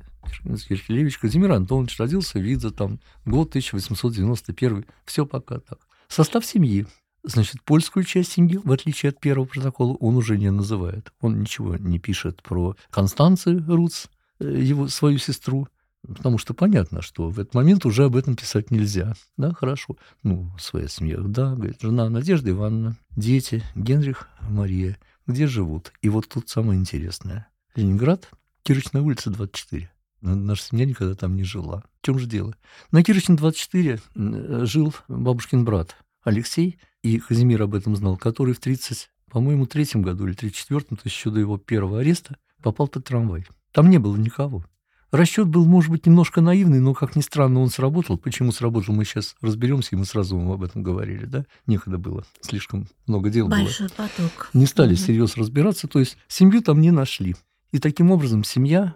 Кирхелевич 0.69 1.19
Казимир 1.19 1.53
Антонович 1.53 1.99
родился, 1.99 2.39
вида 2.39 2.71
там, 2.71 3.01
год 3.25 3.49
1891, 3.51 4.85
все 5.05 5.27
пока 5.27 5.59
так. 5.61 5.79
Состав 6.09 6.45
семьи, 6.45 6.87
Значит, 7.25 7.63
польскую 7.63 8.05
часть 8.05 8.33
семьи, 8.33 8.59
в 8.63 8.73
отличие 8.73 9.11
от 9.11 9.21
первого 9.21 9.47
протокола, 9.47 9.95
он 10.01 10.17
уже 10.17 10.37
не 10.37 10.51
называет. 10.51 11.13
Он 11.21 11.41
ничего 11.41 11.77
не 11.77 12.01
пишет 12.01 12.43
про 12.43 12.77
Констанцию 12.91 13.65
Руц, 13.69 14.07
э, 14.41 14.61
его, 14.61 14.89
свою 14.89 15.19
сестру, 15.19 15.69
потому 16.05 16.39
что 16.39 16.53
понятно, 16.53 17.01
что 17.01 17.29
в 17.31 17.39
этот 17.39 17.55
момент 17.55 17.87
уже 17.87 18.07
об 18.07 18.17
этом 18.17 18.35
писать 18.35 18.73
нельзя. 18.73 19.15
Да, 19.37 19.55
хорошо. 19.55 19.97
Ну, 20.25 20.51
своя 20.59 20.89
семья. 20.89 21.19
Да, 21.19 21.55
говорит, 21.55 21.81
жена 21.81 22.09
Надежда 22.09 22.51
Ивановна, 22.51 22.97
дети, 23.17 23.63
Генрих, 23.77 24.29
Мария. 24.41 24.99
Где 25.29 25.47
живут? 25.47 25.93
И 26.03 26.09
вот 26.09 26.29
тут 26.29 26.49
самое 26.49 26.81
интересное. 26.81 27.47
Ленинград, 27.77 28.29
Кирочная 28.65 29.03
улица, 29.03 29.31
24. 29.31 29.91
Н- 30.23 30.47
Наша 30.47 30.63
семья 30.65 30.85
никогда 30.87 31.15
там 31.15 31.37
не 31.37 31.45
жила. 31.45 31.83
В 32.01 32.07
чем 32.07 32.19
же 32.19 32.27
дело? 32.27 32.55
На 32.91 33.03
Кирочной 33.03 33.37
24 33.37 34.01
м, 34.15 34.67
жил 34.67 34.95
бабушкин 35.09 35.65
брат 35.65 35.97
Алексей, 36.23 36.79
и 37.03 37.19
Казимир 37.19 37.63
об 37.63 37.75
этом 37.75 37.97
знал, 37.97 38.17
который 38.17 38.55
в 38.55 38.61
30, 38.61 39.11
по-моему, 39.31 39.67
третьем 39.67 40.03
году 40.03 40.27
или 40.29 40.37
34-м, 40.37 40.97
то 40.97 41.03
есть 41.05 41.17
еще 41.17 41.31
до 41.31 41.41
его 41.41 41.59
первого 41.59 42.01
ареста, 42.01 42.37
попал 42.63 42.87
под 42.87 43.05
трамвай. 43.05 43.47
Там 43.73 43.91
не 43.91 43.99
было 43.99 44.17
никого. 44.17 44.65
Расчет 45.11 45.47
был, 45.49 45.67
может 45.67 45.91
быть, 45.91 46.07
немножко 46.07 46.41
наивный, 46.41 46.81
но, 46.81 46.95
как 46.95 47.17
ни 47.17 47.21
странно, 47.21 47.61
он 47.61 47.69
сработал. 47.69 48.17
Почему 48.17 48.51
сработал, 48.51 48.95
мы 48.95 49.05
сейчас 49.05 49.35
разберемся, 49.43 49.91
и 49.93 49.97
мы 49.97 50.07
сразу 50.07 50.39
вам 50.39 50.53
об 50.53 50.63
этом 50.63 50.83
говорили, 50.83 51.27
да? 51.27 51.45
Некогда 51.67 51.99
было, 51.99 52.25
слишком 52.41 52.87
много 53.07 53.29
дел 53.29 53.47
было 53.49 53.59
Большой 53.59 53.91
поток. 53.91 54.49
не 54.55 54.65
стали 54.67 54.93
Мгм. 54.95 54.97
всерьез 54.97 55.37
разбираться, 55.37 55.87
то 55.89 55.99
есть 55.99 56.17
семью 56.29 56.63
там 56.63 56.81
не 56.81 56.93
нашли. 56.93 57.35
И 57.73 57.79
таким 57.79 58.11
образом 58.11 58.45
семья, 58.45 58.95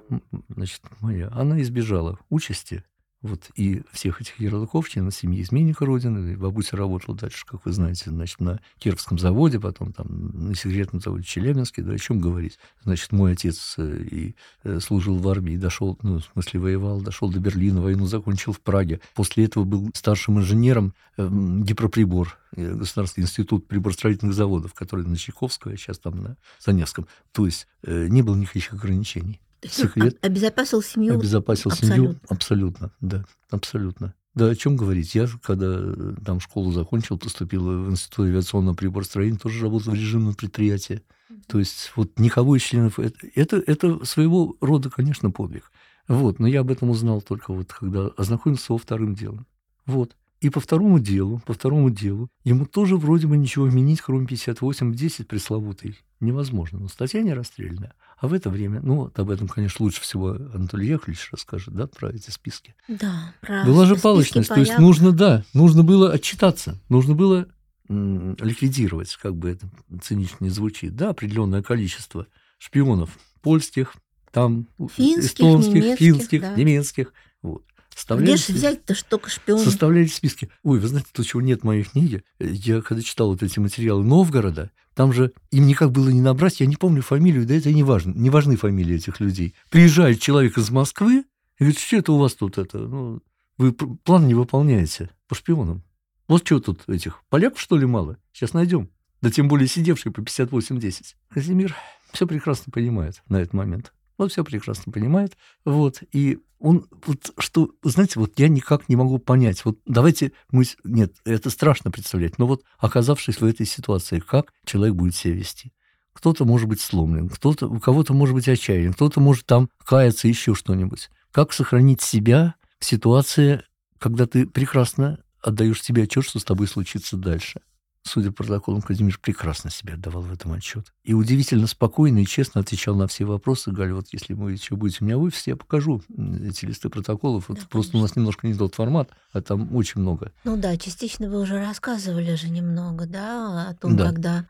значит, 0.49 0.83
моя, 1.01 1.29
она 1.33 1.61
избежала 1.62 2.19
участи 2.29 2.85
вот 3.27 3.51
и 3.57 3.83
всех 3.93 4.21
этих 4.21 4.39
ярлыков, 4.41 4.89
члена 4.89 5.11
семьи 5.11 5.43
изменника 5.43 5.85
Родины. 5.85 6.37
Бабуся 6.37 6.77
работала 6.77 7.17
дальше, 7.17 7.45
как 7.47 7.65
вы 7.65 7.73
знаете, 7.73 8.11
значит, 8.11 8.41
на 8.41 8.61
Кировском 8.79 9.19
заводе, 9.19 9.61
потом 9.61 9.93
там 9.93 10.49
на 10.49 10.55
секретном 10.55 11.01
заводе 11.01 11.25
Челябинске, 11.25 11.83
да, 11.83 11.93
о 11.93 11.99
чем 11.99 12.21
говорить. 12.21 12.59
Значит, 12.85 13.12
мой 13.12 13.33
отец 13.33 13.75
э, 13.79 14.03
и 14.11 14.35
э, 14.65 14.81
служил 14.81 15.19
в 15.19 15.29
армии, 15.29 15.57
дошел, 15.57 15.99
ну, 16.03 16.21
в 16.21 16.25
смысле, 16.33 16.61
воевал, 16.61 17.01
дошел 17.01 17.31
до 17.31 17.41
Берлина, 17.41 17.83
войну 17.83 18.07
закончил 18.07 18.53
в 18.53 18.61
Праге. 18.61 19.01
После 19.15 19.45
этого 19.45 19.65
был 19.65 19.91
старшим 19.95 20.39
инженером 20.39 20.95
э, 21.17 21.29
Гипроприбор, 21.31 22.39
Государственный 22.53 23.25
институт 23.25 23.67
приборостроительных 23.69 24.35
заводов, 24.35 24.73
который 24.73 25.05
на 25.05 25.17
Чайковского, 25.17 25.75
а 25.75 25.77
сейчас 25.77 25.99
там 25.99 26.23
на 26.23 26.37
Заневском. 26.59 27.07
То 27.33 27.45
есть 27.45 27.67
э, 27.83 28.07
не 28.09 28.23
было 28.23 28.37
никаких 28.37 28.73
ограничений. 28.73 29.41
Секрет. 29.70 30.18
об- 30.22 30.26
обезопасил 30.26 30.83
семью. 30.83 31.14
Обезопасил 31.14 31.70
семью. 31.70 32.16
абсолютно. 32.29 32.29
Абсолютно, 32.29 32.92
да, 33.00 33.24
абсолютно. 33.50 34.14
Да, 34.35 34.48
о 34.50 34.55
чем 34.55 34.76
говорить? 34.76 35.14
Я, 35.14 35.29
когда 35.42 35.76
э, 35.79 36.14
там 36.24 36.40
школу 36.40 36.70
закончил, 36.70 37.18
поступил 37.18 37.64
в 37.64 37.90
Институт 37.90 38.26
авиационного 38.26 38.74
приборостроения, 38.74 39.38
тоже 39.38 39.62
работал 39.62 39.92
в 39.92 39.96
режимном 39.96 40.35
предприятии. 40.35 41.02
То 41.46 41.59
есть 41.59 41.92
вот 41.96 42.18
никого 42.18 42.57
из 42.57 42.62
членов... 42.62 42.98
Это, 42.98 43.57
это, 43.57 44.05
своего 44.05 44.57
рода, 44.61 44.90
конечно, 44.90 45.31
подвиг. 45.31 45.72
Вот, 46.07 46.38
но 46.38 46.46
я 46.46 46.61
об 46.61 46.70
этом 46.70 46.90
узнал 46.90 47.22
только 47.22 47.52
вот, 47.52 47.72
когда 47.72 48.09
ознакомился 48.16 48.66
со 48.66 48.79
вторым 48.79 49.14
делом. 49.14 49.46
Вот. 49.87 50.14
И 50.40 50.50
по 50.50 50.61
второму 50.61 50.98
делу, 50.98 51.40
по 51.46 51.55
второму 51.55 51.88
делу, 51.90 52.29
ему 52.44 52.66
тоже 52.66 52.96
вроде 52.96 53.26
бы 53.26 53.37
ничего 53.38 53.64
вменить, 53.64 54.02
кроме 54.02 54.26
58 54.26 54.92
в 54.92 54.94
10 54.94 55.26
пресловутой, 55.26 55.98
невозможно. 56.20 56.79
Но 56.79 56.88
статья 56.88 57.22
не 57.22 57.33
расстрельная. 57.33 57.94
А 58.16 58.29
в 58.29 58.33
это 58.33 58.48
время, 58.48 58.81
ну, 58.83 58.96
вот 58.96 59.18
об 59.18 59.31
этом, 59.31 59.46
конечно, 59.46 59.85
лучше 59.85 60.00
всего 60.00 60.31
Анатолий 60.31 60.88
Яковлевич 60.88 61.29
расскажет, 61.33 61.74
да, 61.74 61.87
про 61.87 62.11
эти 62.11 62.31
списки. 62.31 62.74
Да, 62.88 63.35
про 63.42 63.64
Была 63.64 63.85
же 63.85 63.96
палочность, 63.96 64.48
то 64.48 64.59
есть 64.59 64.79
нужно, 64.79 65.12
да, 65.12 65.44
нужно 65.52 65.83
было 65.83 66.12
отчитаться, 66.12 66.79
нужно 66.88 67.14
было 67.14 67.46
м, 67.88 68.35
ликвидировать, 68.40 69.14
как 69.16 69.37
бы 69.37 69.50
это 69.50 69.68
цинично 70.02 70.44
не 70.44 70.50
звучит, 70.50 70.96
да, 70.96 71.11
определенное 71.11 71.62
количество 71.62 72.26
шпионов 72.59 73.11
польских, 73.42 73.94
там 74.33 74.66
Финских, 74.96 75.24
эстонских, 75.24 75.74
немецких, 75.74 75.98
финских, 75.98 76.40
да. 76.40 76.55
немецких. 76.55 77.12
Вот. 77.42 77.64
Где 78.11 78.37
же 78.37 78.52
взять-то 78.52 78.94
ж 78.94 79.02
только 79.02 79.30
шпион? 79.30 79.61
Составляли 79.61 80.06
списки. 80.06 80.50
Ой, 80.62 80.78
вы 80.78 80.87
знаете, 80.87 81.09
то, 81.12 81.22
чего 81.24 81.40
нет 81.40 81.62
в 81.62 81.64
моей 81.64 81.85
книге, 81.85 82.24
я 82.38 82.82
когда 82.82 83.02
читал 83.02 83.30
вот 83.30 83.42
эти 83.42 83.59
материалы 83.59 84.04
Новгорода, 84.04 84.70
там 84.94 85.12
же 85.12 85.32
им 85.50 85.66
никак 85.66 85.92
было 85.92 86.09
не 86.09 86.20
набрать, 86.20 86.61
я 86.61 86.66
не 86.66 86.76
помню 86.76 87.02
фамилию, 87.02 87.46
да 87.46 87.54
это 87.54 87.72
не 87.72 87.82
важно, 87.82 88.12
не 88.12 88.30
важны 88.30 88.56
фамилии 88.56 88.96
этих 88.96 89.20
людей. 89.20 89.54
Приезжает 89.70 90.20
человек 90.20 90.59
из 90.59 90.70
Москвы 90.70 91.24
и 91.59 91.64
говорит, 91.64 91.78
что 91.78 91.96
это 91.96 92.12
у 92.12 92.18
вас 92.18 92.35
тут 92.35 92.59
это, 92.59 92.78
ну, 92.78 93.22
вы 93.59 93.72
план 93.72 94.26
не 94.26 94.35
выполняете 94.35 95.11
по 95.28 95.35
шпионам. 95.35 95.82
Вот 96.28 96.46
что 96.46 96.61
тут 96.61 96.88
этих, 96.88 97.22
поляков 97.28 97.61
что 97.61 97.76
ли 97.76 97.87
мало? 97.87 98.18
Сейчас 98.32 98.52
найдем. 98.52 98.90
Да 99.22 99.30
тем 99.30 99.48
более 99.48 99.68
сидевший 99.68 100.12
по 100.12 100.20
58-10. 100.20 101.14
Казимир 101.30 101.74
все 102.12 102.26
прекрасно 102.26 102.72
понимает 102.72 103.22
на 103.28 103.38
этот 103.38 103.54
момент. 103.54 103.92
Вот 104.18 104.33
все 104.33 104.44
прекрасно 104.44 104.92
понимает. 104.92 105.37
Вот. 105.64 106.02
И 106.12 106.38
он, 106.59 106.87
вот 107.05 107.33
что, 107.38 107.70
знаете, 107.83 108.18
вот 108.18 108.38
я 108.38 108.48
никак 108.48 108.88
не 108.88 108.96
могу 108.96 109.18
понять. 109.18 109.64
Вот 109.64 109.79
давайте 109.85 110.33
мы... 110.50 110.64
Нет, 110.85 111.14
это 111.24 111.50
страшно 111.50 111.90
представлять. 111.90 112.38
Но 112.38 112.46
вот 112.46 112.62
оказавшись 112.79 113.40
в 113.40 113.44
этой 113.44 113.66
ситуации, 113.66 114.20
как 114.20 114.52
человек 114.64 114.94
будет 114.94 115.14
себя 115.14 115.35
вести? 115.35 115.72
Кто-то 116.12 116.46
может 116.46 116.66
быть 116.66 116.81
сломлен, 116.81 117.29
кто-то, 117.29 117.68
у 117.68 117.79
кого-то 117.79 118.14
может 118.14 118.35
быть 118.35 118.48
отчаяние, 118.48 118.92
кто-то 118.92 119.20
может 119.20 119.44
там 119.44 119.68
каяться, 119.85 120.29
еще 120.29 120.55
что-нибудь. 120.55 121.11
Как 121.31 121.52
сохранить 121.52 122.00
себя 122.00 122.55
в 122.79 122.87
ситуации, 122.87 123.62
когда 123.98 124.26
ты 124.26 124.46
прекрасно 124.46 125.18
отдаешь 125.42 125.83
себе 125.83 126.05
отчет, 126.05 126.24
что 126.24 126.38
с 126.38 126.44
тобой 126.44 126.68
случится 126.68 127.18
дальше? 127.18 127.61
Судя 128.07 128.31
по 128.31 128.45
протоколам, 128.45 128.83
Казимир 128.83 129.19
прекрасно 129.19 129.69
себе 129.69 129.95
отдавал 129.95 130.23
в 130.23 130.33
этом 130.33 130.53
отчет. 130.53 130.92
И 131.03 131.12
удивительно 131.12 131.66
спокойно 131.66 132.19
и 132.21 132.25
честно 132.27 132.61
отвечал 132.61 132.95
на 132.95 133.09
все 133.09 133.25
вопросы. 133.25 133.73
Галя, 133.73 133.95
вот 133.95 134.07
если 134.12 134.33
вы 134.35 134.53
еще 134.53 134.77
будете 134.77 134.99
у 135.01 135.05
меня 135.07 135.19
в 135.19 135.23
офисе, 135.23 135.51
я 135.53 135.57
покажу 135.57 136.01
эти 136.16 136.66
листы 136.66 136.88
протоколов. 136.88 137.49
Вот 137.49 137.59
Да, 137.59 137.64
просто 137.69 137.97
у 137.99 138.01
нас 138.01 138.14
немножко 138.14 138.47
не 138.47 138.55
тот 138.55 138.77
формат, 138.77 139.11
а 139.33 139.42
там 139.42 139.75
очень 139.75 140.01
много. 140.01 140.31
Ну 140.45 140.57
да, 140.57 140.77
частично 140.77 141.29
вы 141.29 141.40
уже 141.40 141.59
рассказывали 141.59 142.37
же 142.37 142.49
немного, 142.49 143.07
да, 143.07 143.71
о 143.71 143.75
том, 143.75 143.97
Да. 143.97 144.07
когда 144.07 144.47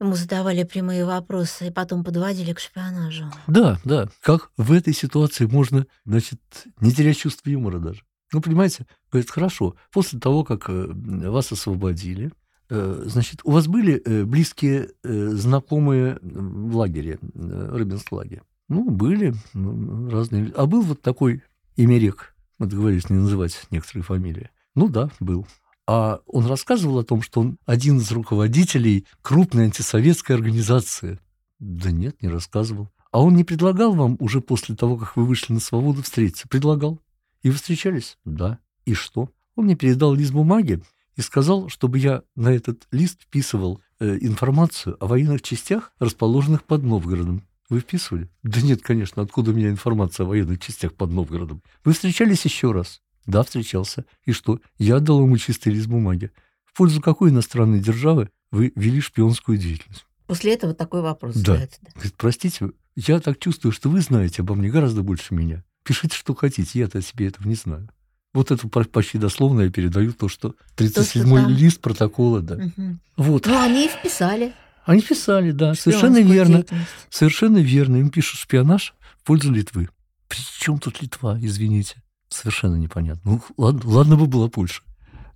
ему 0.00 0.14
задавали 0.14 0.62
прямые 0.62 1.04
вопросы 1.04 1.66
и 1.66 1.70
потом 1.72 2.04
подводили 2.04 2.52
к 2.52 2.60
шпионажу. 2.60 3.24
Да, 3.48 3.80
да. 3.84 4.08
Как 4.22 4.50
в 4.56 4.70
этой 4.72 4.94
ситуации 4.94 5.46
можно, 5.46 5.86
значит, 6.04 6.40
не 6.80 6.92
терять 6.92 7.18
чувство 7.18 7.50
юмора 7.50 7.80
даже? 7.80 8.02
Ну, 8.32 8.40
понимаете, 8.40 8.86
говорит, 9.10 9.28
хорошо, 9.30 9.74
после 9.92 10.20
того, 10.20 10.44
как 10.44 10.70
э, 10.70 10.86
вас 10.86 11.50
освободили, 11.50 12.30
значит, 12.70 13.40
у 13.44 13.50
вас 13.50 13.66
были 13.66 14.00
э, 14.04 14.24
близкие 14.24 14.90
э, 15.02 15.28
знакомые 15.30 16.18
в 16.22 16.76
лагере, 16.76 17.18
э, 17.20 17.70
Рыбинск-лагерь? 17.72 18.42
Ну, 18.68 18.88
были 18.88 19.34
ну, 19.52 20.08
разные. 20.08 20.52
А 20.56 20.66
был 20.66 20.82
вот 20.82 21.02
такой 21.02 21.42
Имерек, 21.76 22.34
вот 22.58 22.68
говоришь, 22.68 23.10
не 23.10 23.16
называть 23.16 23.66
некоторые 23.70 24.04
фамилии. 24.04 24.50
Ну 24.76 24.88
да, 24.88 25.10
был. 25.18 25.46
А 25.86 26.20
он 26.26 26.46
рассказывал 26.46 27.00
о 27.00 27.04
том, 27.04 27.22
что 27.22 27.40
он 27.40 27.58
один 27.66 27.98
из 27.98 28.10
руководителей 28.12 29.06
крупной 29.22 29.64
антисоветской 29.64 30.36
организации. 30.36 31.18
Да 31.58 31.90
нет, 31.90 32.22
не 32.22 32.28
рассказывал. 32.28 32.88
А 33.10 33.20
он 33.20 33.34
не 33.34 33.42
предлагал 33.42 33.92
вам 33.94 34.16
уже 34.20 34.40
после 34.40 34.76
того, 34.76 34.96
как 34.96 35.16
вы 35.16 35.26
вышли 35.26 35.52
на 35.52 35.60
свободу, 35.60 36.02
встретиться? 36.02 36.46
Предлагал. 36.46 37.00
И 37.42 37.50
вы 37.50 37.56
встречались? 37.56 38.18
Да. 38.24 38.60
И 38.84 38.94
что? 38.94 39.30
Он 39.56 39.64
мне 39.64 39.74
передал 39.74 40.14
лист 40.14 40.32
бумаги 40.32 40.80
и 41.20 41.22
сказал, 41.22 41.68
чтобы 41.68 41.98
я 41.98 42.22
на 42.34 42.48
этот 42.48 42.88
лист 42.90 43.22
вписывал 43.22 43.80
э, 44.00 44.16
информацию 44.22 44.96
о 45.00 45.06
военных 45.06 45.42
частях, 45.42 45.92
расположенных 45.98 46.64
под 46.64 46.82
Новгородом. 46.82 47.46
Вы 47.68 47.80
вписывали? 47.80 48.28
Да 48.42 48.60
нет, 48.62 48.80
конечно, 48.82 49.22
откуда 49.22 49.50
у 49.50 49.54
меня 49.54 49.68
информация 49.68 50.24
о 50.24 50.28
военных 50.30 50.60
частях 50.60 50.94
под 50.94 51.10
Новгородом? 51.10 51.62
Вы 51.84 51.92
встречались 51.92 52.44
еще 52.46 52.72
раз? 52.72 53.02
Да, 53.26 53.42
встречался. 53.44 54.06
И 54.24 54.32
что? 54.32 54.60
Я 54.78 54.96
отдал 54.96 55.20
ему 55.22 55.36
чистый 55.36 55.68
лист 55.68 55.86
бумаги. 55.88 56.30
В 56.64 56.76
пользу 56.76 57.02
какой 57.02 57.30
иностранной 57.30 57.80
державы 57.80 58.30
вы 58.50 58.72
вели 58.74 59.00
шпионскую 59.00 59.58
деятельность? 59.58 60.06
После 60.26 60.54
этого 60.54 60.74
такой 60.74 61.02
вопрос 61.02 61.34
Да. 61.34 61.52
задается. 61.52 61.78
да. 61.82 61.90
Говорит, 61.94 62.14
простите, 62.16 62.70
я 62.96 63.20
так 63.20 63.38
чувствую, 63.38 63.72
что 63.72 63.90
вы 63.90 64.00
знаете 64.00 64.40
обо 64.42 64.54
мне 64.54 64.70
гораздо 64.70 65.02
больше 65.02 65.34
меня. 65.34 65.64
Пишите, 65.84 66.16
что 66.16 66.34
хотите, 66.34 66.78
я-то 66.78 66.98
о 66.98 67.02
себе 67.02 67.26
этого 67.26 67.46
не 67.46 67.56
знаю. 67.56 67.90
Вот 68.32 68.50
это 68.50 68.68
по- 68.68 68.84
почти 68.84 69.18
дословно 69.18 69.62
я 69.62 69.70
передаю 69.70 70.12
то, 70.12 70.28
что 70.28 70.54
37-й 70.76 71.42
там. 71.42 71.50
лист 71.50 71.80
протокола, 71.80 72.40
да. 72.40 72.56
Мгм. 72.56 73.00
Вот. 73.16 73.46
Ну, 73.46 73.58
они 73.60 73.86
и 73.86 73.88
вписали. 73.88 74.52
Они 74.84 75.02
писали, 75.02 75.50
да, 75.50 75.74
совершенно 75.74 76.18
верно. 76.18 76.64
Совершенно 77.10 77.58
верно. 77.58 77.96
Им 77.96 78.10
пишут 78.10 78.40
шпионаж 78.40 78.94
в 79.18 79.24
пользу 79.24 79.52
Литвы. 79.52 79.88
При 80.28 80.38
чем 80.60 80.78
тут 80.78 81.02
Литва, 81.02 81.38
извините? 81.40 82.02
Совершенно 82.28 82.76
непонятно. 82.76 83.22
Ну, 83.32 83.42
ладно, 83.56 83.80
ладно 83.90 84.16
бы 84.16 84.26
была 84.26 84.48
Польша. 84.48 84.82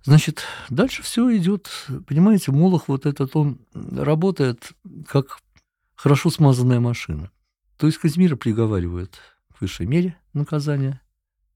Значит, 0.03 0.43
дальше 0.69 1.03
все 1.03 1.35
идет. 1.35 1.69
Понимаете, 2.07 2.51
Молох 2.51 2.87
вот 2.87 3.05
этот, 3.05 3.35
он 3.35 3.59
работает 3.73 4.71
как 5.07 5.39
хорошо 5.95 6.29
смазанная 6.29 6.79
машина. 6.79 7.31
То 7.77 7.87
есть 7.87 7.99
Казимира 7.99 8.35
приговаривают 8.35 9.19
к 9.53 9.61
высшей 9.61 9.85
мере 9.85 10.15
наказания, 10.33 11.01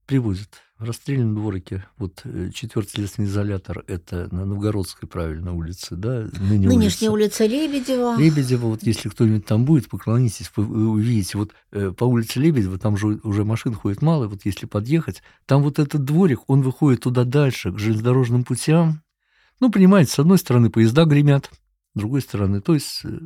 привозят 0.10 0.50
в 0.80 0.86
расстрельном 0.86 1.36
дворике. 1.36 1.86
Вот 2.00 2.22
э, 2.24 2.50
четвертый 2.52 2.94
следственный 2.94 3.28
изолятор, 3.28 3.84
это 3.86 4.28
на 4.34 4.44
Новгородской, 4.44 5.08
правильно, 5.08 5.54
улице, 5.54 5.96
да? 5.96 6.28
Ныне 6.40 6.68
Нынешняя 6.68 7.12
улица. 7.12 7.44
улица 7.44 7.46
Лебедева. 7.46 8.18
Лебедева, 8.18 8.66
вот 8.66 8.82
если 8.82 9.08
кто-нибудь 9.08 9.46
там 9.46 9.66
будет, 9.66 9.88
поклонитесь, 9.88 10.52
вы, 10.56 10.90
увидите, 10.90 11.38
вот 11.38 11.52
э, 11.72 11.92
по 11.92 12.06
улице 12.06 12.40
Лебедева, 12.40 12.80
там 12.80 12.98
же 12.98 13.20
уже 13.22 13.46
машин 13.46 13.76
ходит 13.76 14.02
мало, 14.02 14.28
вот 14.28 14.46
если 14.46 14.66
подъехать, 14.66 15.22
там 15.46 15.62
вот 15.62 15.78
этот 15.78 16.04
дворик, 16.04 16.40
он 16.48 16.64
выходит 16.64 17.02
туда 17.02 17.24
дальше, 17.24 17.72
к 17.72 17.78
железнодорожным 17.78 18.44
путям. 18.44 19.04
Ну, 19.60 19.70
понимаете, 19.70 20.14
с 20.14 20.18
одной 20.18 20.40
стороны 20.40 20.72
поезда 20.72 21.06
гремят, 21.06 21.52
с 21.94 22.00
другой 22.00 22.22
стороны, 22.22 22.62
то 22.62 22.74
есть 22.74 23.02
э, 23.04 23.20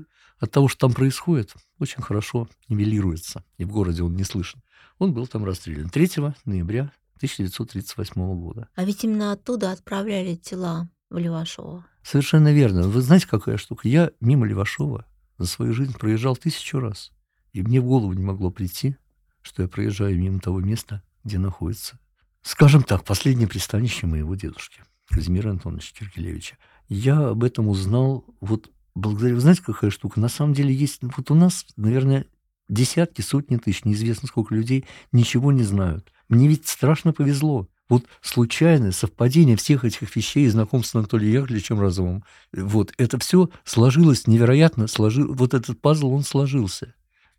от 0.44 0.52
того, 0.52 0.68
что 0.68 0.88
там 0.88 0.94
происходит, 0.94 1.54
очень 1.80 2.02
хорошо 2.02 2.50
нивелируется, 2.68 3.46
и 3.58 3.64
в 3.64 3.72
городе 3.72 4.04
он 4.04 4.18
не 4.18 4.26
слышен. 4.26 4.62
Он 4.98 5.14
был 5.14 5.26
там 5.26 5.46
расстрелян 5.46 5.90
3 5.90 6.10
ноября 6.44 6.92
1938 7.16 8.40
года. 8.42 8.68
А 8.76 8.84
ведь 8.84 9.06
именно 9.06 9.32
оттуда 9.32 9.72
отправляли 9.72 10.36
тела 10.36 10.90
в 11.10 11.18
Левашово. 11.18 11.86
Совершенно 12.04 12.52
верно. 12.52 12.90
Вы 12.90 13.02
знаете, 13.02 13.26
какая 13.26 13.56
штука? 13.56 13.88
Я 13.88 14.12
мимо 14.20 14.46
Левашова 14.46 15.06
за 15.38 15.48
свою 15.48 15.74
жизнь 15.74 15.98
проезжал 15.98 16.36
тысячу 16.36 16.80
раз. 16.80 17.14
И 17.54 17.62
мне 17.62 17.80
в 17.80 17.86
голову 17.86 18.12
не 18.12 18.24
могло 18.24 18.52
прийти, 18.52 18.98
что 19.42 19.62
я 19.62 19.70
проезжаю 19.70 20.20
мимо 20.20 20.42
того 20.42 20.60
места, 20.60 21.04
где 21.24 21.40
находится, 21.40 22.00
скажем 22.42 22.84
так, 22.84 23.06
последнее 23.06 23.48
пристанище 23.48 24.08
моего 24.08 24.36
дедушки, 24.36 24.84
Казимира 25.08 25.52
Антоновича 25.52 25.96
Киркелевича. 25.96 26.58
Я 26.90 27.30
об 27.30 27.46
этом 27.46 27.70
узнал 27.70 28.26
вот 28.42 28.70
благодаря... 28.96 29.36
Вы 29.36 29.42
знаете, 29.42 29.62
какая 29.64 29.92
штука? 29.92 30.20
На 30.20 30.30
самом 30.30 30.54
деле 30.54 30.74
есть... 30.74 31.00
Вот 31.02 31.32
у 31.32 31.36
нас, 31.36 31.66
наверное, 31.76 32.26
десятки, 32.70 33.22
сотни 33.22 33.58
тысяч, 33.58 33.86
неизвестно 33.86 34.28
сколько 34.28 34.56
людей 34.56 34.86
ничего 35.12 35.52
не 35.52 35.64
знают. 35.64 36.12
Мне 36.30 36.48
ведь 36.48 36.68
страшно 36.68 37.14
повезло. 37.14 37.68
Вот 37.90 38.06
случайное 38.22 38.92
совпадение 38.92 39.58
всех 39.58 39.84
этих 39.84 40.16
вещей, 40.16 40.48
знакомство 40.48 40.98
с 40.98 41.02
Анатолием 41.02 41.34
Яковлевичем 41.34 41.80
Разумом, 41.80 42.24
вот 42.54 42.94
это 42.98 43.20
все 43.20 43.50
сложилось 43.66 44.26
невероятно, 44.26 44.88
сложил, 44.88 45.34
вот 45.34 45.54
этот 45.54 45.80
пазл, 45.80 46.14
он 46.14 46.24
сложился. 46.24 46.96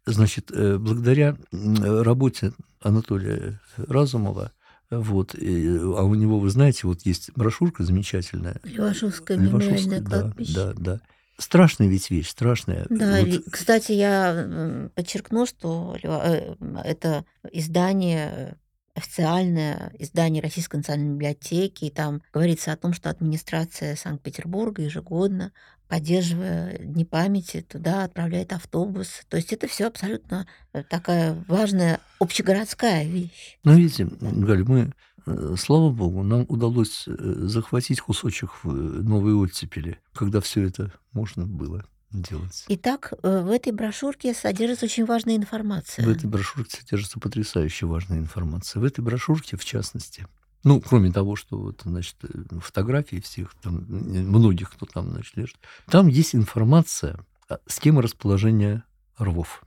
Значит, 0.06 0.50
э, 0.52 0.76
благодаря 0.76 1.36
работе 1.50 2.52
Анатолия 2.80 3.60
Разумова, 3.78 4.52
вот, 4.90 5.34
и, 5.34 5.66
а 5.66 6.04
у 6.04 6.14
него, 6.14 6.38
вы 6.38 6.50
знаете, 6.50 6.86
вот 6.86 7.00
есть 7.06 7.30
брошюрка 7.34 7.82
замечательная. 7.82 8.60
Левашовская, 8.64 9.38
мемориальное 9.38 10.00
да, 10.02 10.20
кладбище. 10.20 10.54
да, 10.54 10.72
да. 10.76 11.00
Страшная 11.38 11.88
ведь 11.88 12.10
вещь, 12.10 12.28
страшная. 12.28 12.86
Да, 12.90 13.20
Вот 13.20 13.44
кстати, 13.50 13.92
я 13.92 14.90
подчеркну, 14.94 15.46
что 15.46 15.96
Лева- 16.02 16.22
э, 16.24 16.54
это 16.84 17.24
издание 17.50 18.30
э, 18.32 18.54
официальное 18.94 19.92
издание 19.98 20.42
Российской 20.42 20.76
национальной 20.76 21.14
библиотеки, 21.14 21.86
и 21.86 21.90
там 21.90 22.22
говорится 22.32 22.72
о 22.72 22.76
том, 22.76 22.92
что 22.92 23.10
администрация 23.10 23.96
Санкт-Петербурга 23.96 24.82
ежегодно, 24.82 25.52
поддерживая 25.88 26.78
Дни 26.78 27.04
памяти, 27.04 27.62
туда 27.62 28.04
отправляет 28.04 28.52
автобус. 28.52 29.22
То 29.28 29.36
есть 29.36 29.52
это 29.52 29.66
все 29.66 29.86
абсолютно 29.86 30.46
э, 30.72 30.82
такая 30.84 31.34
важная 31.48 32.00
общегородская 32.20 33.04
вещь. 33.04 33.58
Ну, 33.64 33.74
видите, 33.74 34.06
Галя, 34.20 34.64
мы, 34.64 34.80
э, 34.80 35.13
слава 35.56 35.90
богу, 35.90 36.22
нам 36.22 36.44
удалось 36.48 37.04
э, 37.06 37.12
захватить 37.16 38.00
кусочек 38.00 38.50
в 38.62 38.68
э, 38.68 38.72
новой 38.72 39.34
оттепели, 39.34 39.98
когда 40.12 40.40
все 40.40 40.62
это 40.66 40.92
можно 41.12 41.46
было 41.46 41.84
делать. 42.10 42.64
Итак, 42.68 43.12
э, 43.22 43.42
в 43.42 43.50
этой 43.50 43.72
брошюрке 43.72 44.34
содержится 44.34 44.86
очень 44.86 45.04
важная 45.04 45.36
информация. 45.36 46.04
В 46.06 46.08
этой 46.08 46.26
брошюрке 46.26 46.76
содержится 46.78 47.18
потрясающе 47.20 47.86
важная 47.86 48.18
информация. 48.18 48.80
В 48.80 48.84
этой 48.84 49.00
брошюрке, 49.00 49.56
в 49.56 49.64
частности, 49.64 50.26
ну, 50.62 50.80
кроме 50.80 51.12
того, 51.12 51.36
что 51.36 51.58
вот, 51.58 51.82
значит, 51.84 52.16
э, 52.22 52.58
фотографии 52.60 53.20
всех, 53.20 53.54
там, 53.62 53.78
э, 53.80 54.22
многих, 54.22 54.72
кто 54.72 54.86
там, 54.86 55.10
значит, 55.10 55.36
лежит, 55.36 55.58
там 55.86 56.06
есть 56.06 56.34
информация, 56.34 57.18
о 57.48 57.58
схема 57.66 58.00
расположения 58.00 58.84
рвов. 59.18 59.64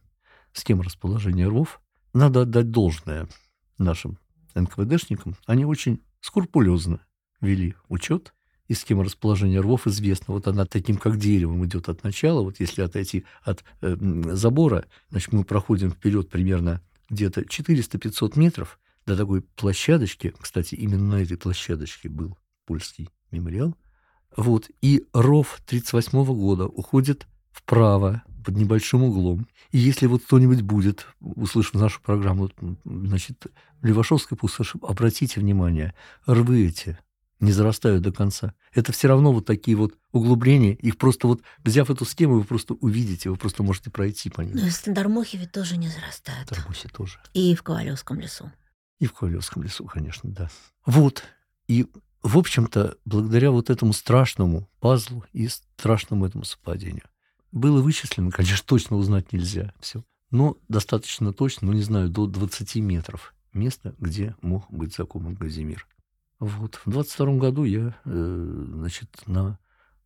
Схема 0.54 0.84
расположения 0.84 1.48
рвов. 1.48 1.80
Надо 2.14 2.42
отдать 2.42 2.72
должное 2.72 3.28
нашим 3.78 4.18
НКВДшникам. 4.60 5.36
Они 5.46 5.66
очень 5.66 6.02
скрупулезно 6.22 7.00
вели 7.42 7.76
учет, 7.88 8.34
и 8.68 8.74
схема 8.74 9.04
расположения 9.04 9.62
рвов 9.62 9.88
известна. 9.88 10.34
Вот 10.34 10.48
она 10.48 10.66
таким, 10.66 10.98
как 10.98 11.18
деревом, 11.18 11.66
идет 11.66 11.90
от 11.90 12.04
начала. 12.04 12.42
Вот 12.42 12.60
если 12.60 12.82
отойти 12.82 13.26
от 13.44 13.64
э, 13.82 13.96
забора, 14.34 14.86
значит, 15.10 15.32
мы 15.32 15.44
проходим 15.44 15.92
вперед 15.92 16.30
примерно 16.30 16.82
где-то 17.10 17.42
400-500 17.42 18.38
метров 18.38 18.80
до 19.06 19.16
такой 19.16 19.42
площадочки. 19.42 20.34
Кстати, 20.40 20.76
именно 20.76 21.16
на 21.16 21.22
этой 21.22 21.38
площадочке 21.38 22.10
был 22.10 22.38
польский 22.66 23.10
мемориал. 23.32 23.76
Вот. 24.36 24.70
И 24.82 25.06
ров 25.14 25.62
1938 25.66 26.26
года 26.38 26.66
уходит 26.68 27.28
вправо 27.52 28.24
под 28.48 28.56
небольшим 28.56 29.04
углом. 29.04 29.46
И 29.72 29.78
если 29.78 30.06
вот 30.06 30.24
кто-нибудь 30.24 30.62
будет, 30.62 31.06
услышав 31.20 31.74
нашу 31.74 32.02
программу, 32.02 32.50
значит, 32.86 33.48
в 33.82 33.86
Левашовской 33.86 34.38
пустоши, 34.38 34.80
обратите 34.82 35.42
внимание, 35.42 35.94
рвы 36.26 36.66
эти 36.66 36.98
не 37.42 37.52
зарастают 37.52 38.04
до 38.04 38.14
конца. 38.14 38.54
Это 38.74 38.94
все 38.94 39.10
равно 39.10 39.34
вот 39.34 39.46
такие 39.46 39.76
вот 39.76 39.96
углубления. 40.14 40.76
Их 40.76 40.98
просто 40.98 41.28
вот, 41.28 41.42
взяв 41.66 41.90
эту 41.90 42.06
схему, 42.06 42.36
вы 42.36 42.46
просто 42.46 42.74
увидите, 42.76 43.30
вы 43.30 43.36
просто 43.36 43.64
можете 43.64 43.92
пройти 43.92 44.30
по 44.30 44.40
ним. 44.40 44.56
Ну 44.56 44.66
и 44.66 44.70
в 44.70 44.74
Стандармохе 44.74 45.38
ведь 45.38 45.52
тоже 45.52 45.76
не 45.76 45.90
зарастают. 45.90 46.48
Тармусе 46.48 46.88
тоже. 46.88 47.20
И 47.34 47.54
в 47.54 47.64
Ковалевском 47.64 48.18
лесу. 48.18 48.50
И 49.00 49.08
в 49.08 49.12
Ковалевском 49.12 49.62
лесу, 49.62 49.84
конечно, 49.84 50.32
да. 50.32 50.50
Вот. 50.86 51.26
И, 51.68 51.86
в 52.24 52.38
общем-то, 52.38 52.96
благодаря 53.04 53.52
вот 53.52 53.70
этому 53.70 53.92
страшному 53.92 54.70
пазлу 54.80 55.26
и 55.34 55.50
страшному 55.50 56.26
этому 56.26 56.46
совпадению 56.46 57.04
было 57.58 57.82
вычислено, 57.82 58.32
конечно, 58.32 58.66
точно 58.66 58.98
узнать 58.98 59.34
нельзя 59.34 59.74
все, 59.80 60.04
но 60.32 60.58
достаточно 60.68 61.34
точно, 61.34 61.68
ну, 61.68 61.74
не 61.74 61.82
знаю, 61.82 62.10
до 62.10 62.28
20 62.28 62.76
метров 62.78 63.34
места, 63.54 63.96
где 64.00 64.36
мог 64.42 64.66
быть 64.70 64.96
закопан 64.96 65.36
Газимир. 65.36 65.88
Вот. 66.40 66.80
В 66.86 66.92
22 66.92 67.38
году 67.38 67.64
я, 67.64 67.96
э, 68.06 68.66
значит, 68.74 69.10
на 69.26 69.58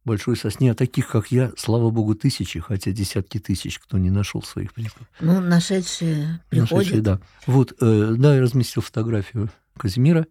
Большой 0.03 0.35
Сосне, 0.35 0.71
а 0.71 0.75
таких, 0.75 1.09
как 1.09 1.31
я, 1.31 1.51
слава 1.57 1.91
богу, 1.91 2.15
тысячи, 2.15 2.59
хотя 2.59 2.91
десятки 2.91 3.39
тысяч, 3.39 3.77
кто 3.77 3.99
не 3.99 4.09
нашел 4.09 4.41
своих 4.41 4.73
предков. 4.73 5.07
Ну, 5.19 5.39
нашедшие 5.41 6.41
приходят. 6.49 6.71
Нашедшие, 6.71 7.01
да. 7.01 7.21
Вот, 7.45 7.73
э, 7.79 8.15
да, 8.17 8.35
я 8.35 8.41
разместил 8.41 8.81
фотографию 8.81 9.51
Казимира. 9.77 10.25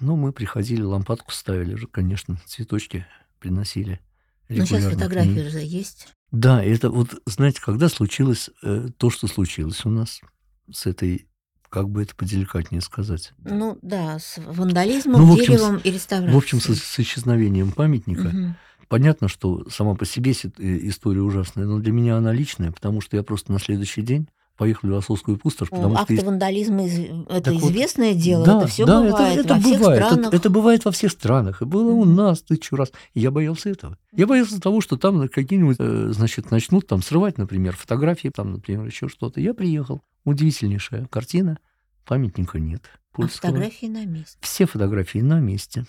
Но 0.00 0.16
мы 0.16 0.32
приходили, 0.32 0.82
лампадку 0.82 1.32
ставили 1.32 1.76
же, 1.76 1.86
конечно, 1.86 2.38
цветочки 2.44 3.06
приносили. 3.38 4.00
Но 4.48 4.66
сейчас 4.66 4.92
фотографии 4.92 5.30
ней. 5.30 5.48
же 5.48 5.60
есть. 5.60 6.08
Да, 6.34 6.62
это 6.64 6.90
вот, 6.90 7.22
знаете, 7.26 7.60
когда 7.62 7.88
случилось 7.88 8.50
э, 8.62 8.88
то, 8.96 9.08
что 9.08 9.28
случилось 9.28 9.84
у 9.84 9.90
нас 9.90 10.20
с 10.70 10.86
этой 10.86 11.28
как 11.68 11.88
бы 11.88 12.02
это 12.02 12.16
поделикатнее 12.16 12.80
сказать. 12.80 13.32
Ну 13.44 13.78
да, 13.82 14.18
с 14.18 14.38
вандализмом, 14.38 15.20
Ну, 15.20 15.32
общем, 15.32 15.54
деревом 15.54 15.76
и 15.76 15.92
реставрацией. 15.92 16.34
В 16.34 16.36
общем, 16.36 16.60
с, 16.60 16.74
с 16.74 16.98
исчезновением 16.98 17.70
памятника. 17.70 18.28
Мгм. 18.28 18.56
Понятно, 18.88 19.28
что 19.28 19.68
сама 19.70 19.94
по 19.94 20.04
себе 20.04 20.32
э, 20.32 20.78
история 20.88 21.22
ужасная, 21.22 21.66
но 21.66 21.78
для 21.78 21.92
меня 21.92 22.16
она 22.16 22.32
личная, 22.32 22.72
потому 22.72 23.00
что 23.00 23.16
я 23.16 23.22
просто 23.22 23.52
на 23.52 23.60
следующий 23.60 24.02
день 24.02 24.28
поехал 24.56 24.88
в 24.88 24.92
Лосовскую 24.92 25.36
пустошь, 25.36 25.70
потому 25.70 25.94
что... 25.94 26.02
Акты 26.02 26.14
есть- 26.14 26.26
вандализма 26.26 26.84
из- 26.86 26.98
это 27.28 27.40
Так 27.42 27.54
вот, 27.54 27.70
известное 27.70 28.14
дело, 28.14 28.44
да, 28.44 28.58
это 28.58 28.66
все 28.68 28.86
да, 28.86 29.02
бывает 29.02 29.38
это, 29.38 29.40
это 29.40 29.54
во 29.54 29.60
всех 29.60 29.78
бывает. 29.80 29.98
Это- 30.00 30.08
странах. 30.14 30.34
Это, 30.34 30.50
бывает 30.50 30.84
во 30.84 30.90
всех 30.92 31.10
странах. 31.12 31.62
И 31.62 31.64
было 31.64 31.92
у 31.92 32.04
нас 32.04 32.42
тысячу 32.42 32.76
раз. 32.76 32.92
И 33.14 33.20
я 33.20 33.30
боялся 33.30 33.68
этого. 33.70 33.98
Я 34.12 34.26
боялся 34.26 34.60
того, 34.60 34.80
что 34.80 34.96
там 34.96 35.28
какие-нибудь, 35.28 35.76
э, 35.78 36.08
значит, 36.12 36.50
начнут 36.50 36.86
там 36.86 37.02
срывать, 37.02 37.38
например, 37.38 37.76
фотографии, 37.76 38.28
там, 38.34 38.52
например, 38.52 38.86
еще 38.86 39.08
что-то. 39.08 39.40
Я 39.40 39.54
приехал. 39.54 40.02
Удивительнейшая 40.24 41.06
картина. 41.06 41.58
Памятника 42.04 42.58
нет. 42.58 42.82
А 43.12 43.16
Польского. 43.16 43.50
фотографии 43.52 43.86
на 43.86 44.04
месте. 44.04 44.38
Все 44.40 44.66
фотографии 44.66 45.18
на 45.18 45.40
месте. 45.40 45.86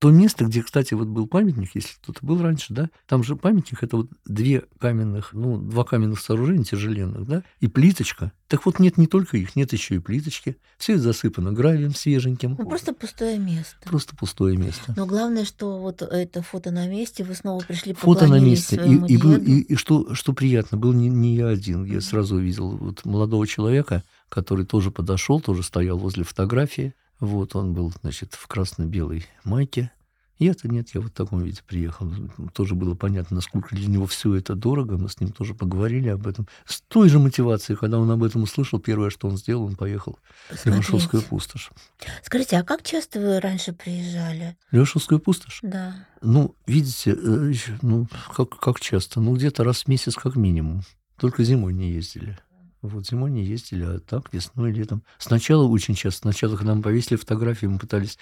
То 0.00 0.12
место, 0.12 0.44
где, 0.44 0.62
кстати, 0.62 0.94
вот 0.94 1.08
был 1.08 1.26
памятник, 1.26 1.70
если 1.74 1.94
кто-то 2.00 2.24
был 2.24 2.40
раньше, 2.40 2.72
да, 2.72 2.88
там 3.06 3.24
же 3.24 3.34
памятник, 3.34 3.82
это 3.82 3.96
вот 3.96 4.08
две 4.26 4.62
каменных, 4.78 5.32
ну, 5.32 5.58
два 5.58 5.82
каменных 5.82 6.20
сооружения 6.20 6.62
тяжеленных, 6.62 7.26
да, 7.26 7.42
и 7.58 7.66
плиточка. 7.66 8.30
Так 8.46 8.64
вот, 8.64 8.78
нет 8.78 8.96
не 8.96 9.08
только 9.08 9.36
их, 9.38 9.56
нет 9.56 9.72
еще 9.72 9.96
и 9.96 9.98
плиточки. 9.98 10.56
Все 10.78 10.92
это 10.94 11.02
засыпано 11.02 11.50
гравием 11.52 11.94
свеженьким. 11.96 12.54
Ну, 12.56 12.64
просто 12.68 12.94
пустое 12.94 13.38
место. 13.38 13.74
Просто 13.84 14.14
пустое 14.16 14.56
место. 14.56 14.94
Но 14.96 15.04
главное, 15.04 15.44
что 15.44 15.78
вот 15.80 16.00
это 16.00 16.42
фото 16.42 16.70
на 16.70 16.86
месте, 16.86 17.24
вы 17.24 17.34
снова 17.34 17.60
пришли, 17.60 17.92
Фото 17.92 18.28
на 18.28 18.38
месте. 18.38 18.76
И, 18.76 19.14
и, 19.14 19.16
был- 19.16 19.36
и- 19.42 19.60
и 19.62 19.74
что, 19.74 20.14
что 20.14 20.32
приятно, 20.32 20.78
был 20.78 20.92
не, 20.92 21.08
не 21.08 21.34
я 21.34 21.48
один. 21.48 21.84
Я 21.84 22.00
сразу 22.00 22.36
увидел 22.36 22.76
вот 22.76 23.04
молодого 23.04 23.48
человека, 23.48 24.04
который 24.28 24.64
тоже 24.64 24.92
подошел, 24.92 25.40
тоже 25.40 25.64
стоял 25.64 25.98
возле 25.98 26.22
фотографии. 26.22 26.94
Вот 27.20 27.56
он 27.56 27.74
был, 27.74 27.92
значит, 28.00 28.34
в 28.34 28.46
красно-белой 28.46 29.26
майке. 29.44 29.90
Я-то 30.38 30.68
нет, 30.68 30.90
я 30.94 31.00
вот 31.00 31.10
в 31.10 31.14
таком 31.14 31.42
виде 31.42 31.60
приехал. 31.66 32.08
Тоже 32.52 32.76
было 32.76 32.94
понятно, 32.94 33.36
насколько 33.36 33.74
для 33.74 33.88
него 33.88 34.06
все 34.06 34.36
это 34.36 34.54
дорого. 34.54 34.96
Мы 34.96 35.08
с 35.08 35.20
ним 35.20 35.32
тоже 35.32 35.52
поговорили 35.52 36.08
об 36.08 36.28
этом. 36.28 36.46
С 36.64 36.80
той 36.82 37.08
же 37.08 37.18
мотивацией, 37.18 37.76
когда 37.76 37.98
он 37.98 38.08
об 38.08 38.22
этом 38.22 38.44
услышал, 38.44 38.78
первое, 38.78 39.10
что 39.10 39.26
он 39.26 39.36
сделал, 39.36 39.64
он 39.64 39.74
поехал 39.74 40.16
в. 40.48 40.64
Левашовскую 40.64 41.22
пустошь. 41.22 41.70
Скажите, 42.22 42.56
а 42.56 42.62
как 42.62 42.84
часто 42.84 43.18
вы 43.18 43.40
раньше 43.40 43.72
приезжали? 43.72 44.56
Левашовскую 44.70 45.18
пустошь? 45.18 45.58
Да. 45.62 46.06
Ну, 46.22 46.54
видите, 46.66 47.16
э, 47.20 47.52
ну, 47.82 48.06
как, 48.36 48.50
как 48.60 48.78
часто? 48.78 49.20
Ну, 49.20 49.34
где-то 49.34 49.64
раз 49.64 49.84
в 49.84 49.88
месяц 49.88 50.14
как 50.14 50.36
минимум. 50.36 50.82
Только 51.16 51.42
зимой 51.42 51.72
не 51.72 51.90
ездили. 51.90 52.38
Вот 52.82 53.06
зимой 53.06 53.30
не 53.30 53.44
ездили, 53.44 53.82
а 53.82 53.98
так 53.98 54.32
весной, 54.32 54.72
летом. 54.72 55.02
Сначала 55.18 55.64
очень 55.64 55.94
часто, 55.94 56.22
сначала, 56.22 56.56
когда 56.56 56.74
мы 56.74 56.82
повесили 56.82 57.16
фотографии, 57.16 57.66
мы 57.66 57.78
пытались, 57.78 58.18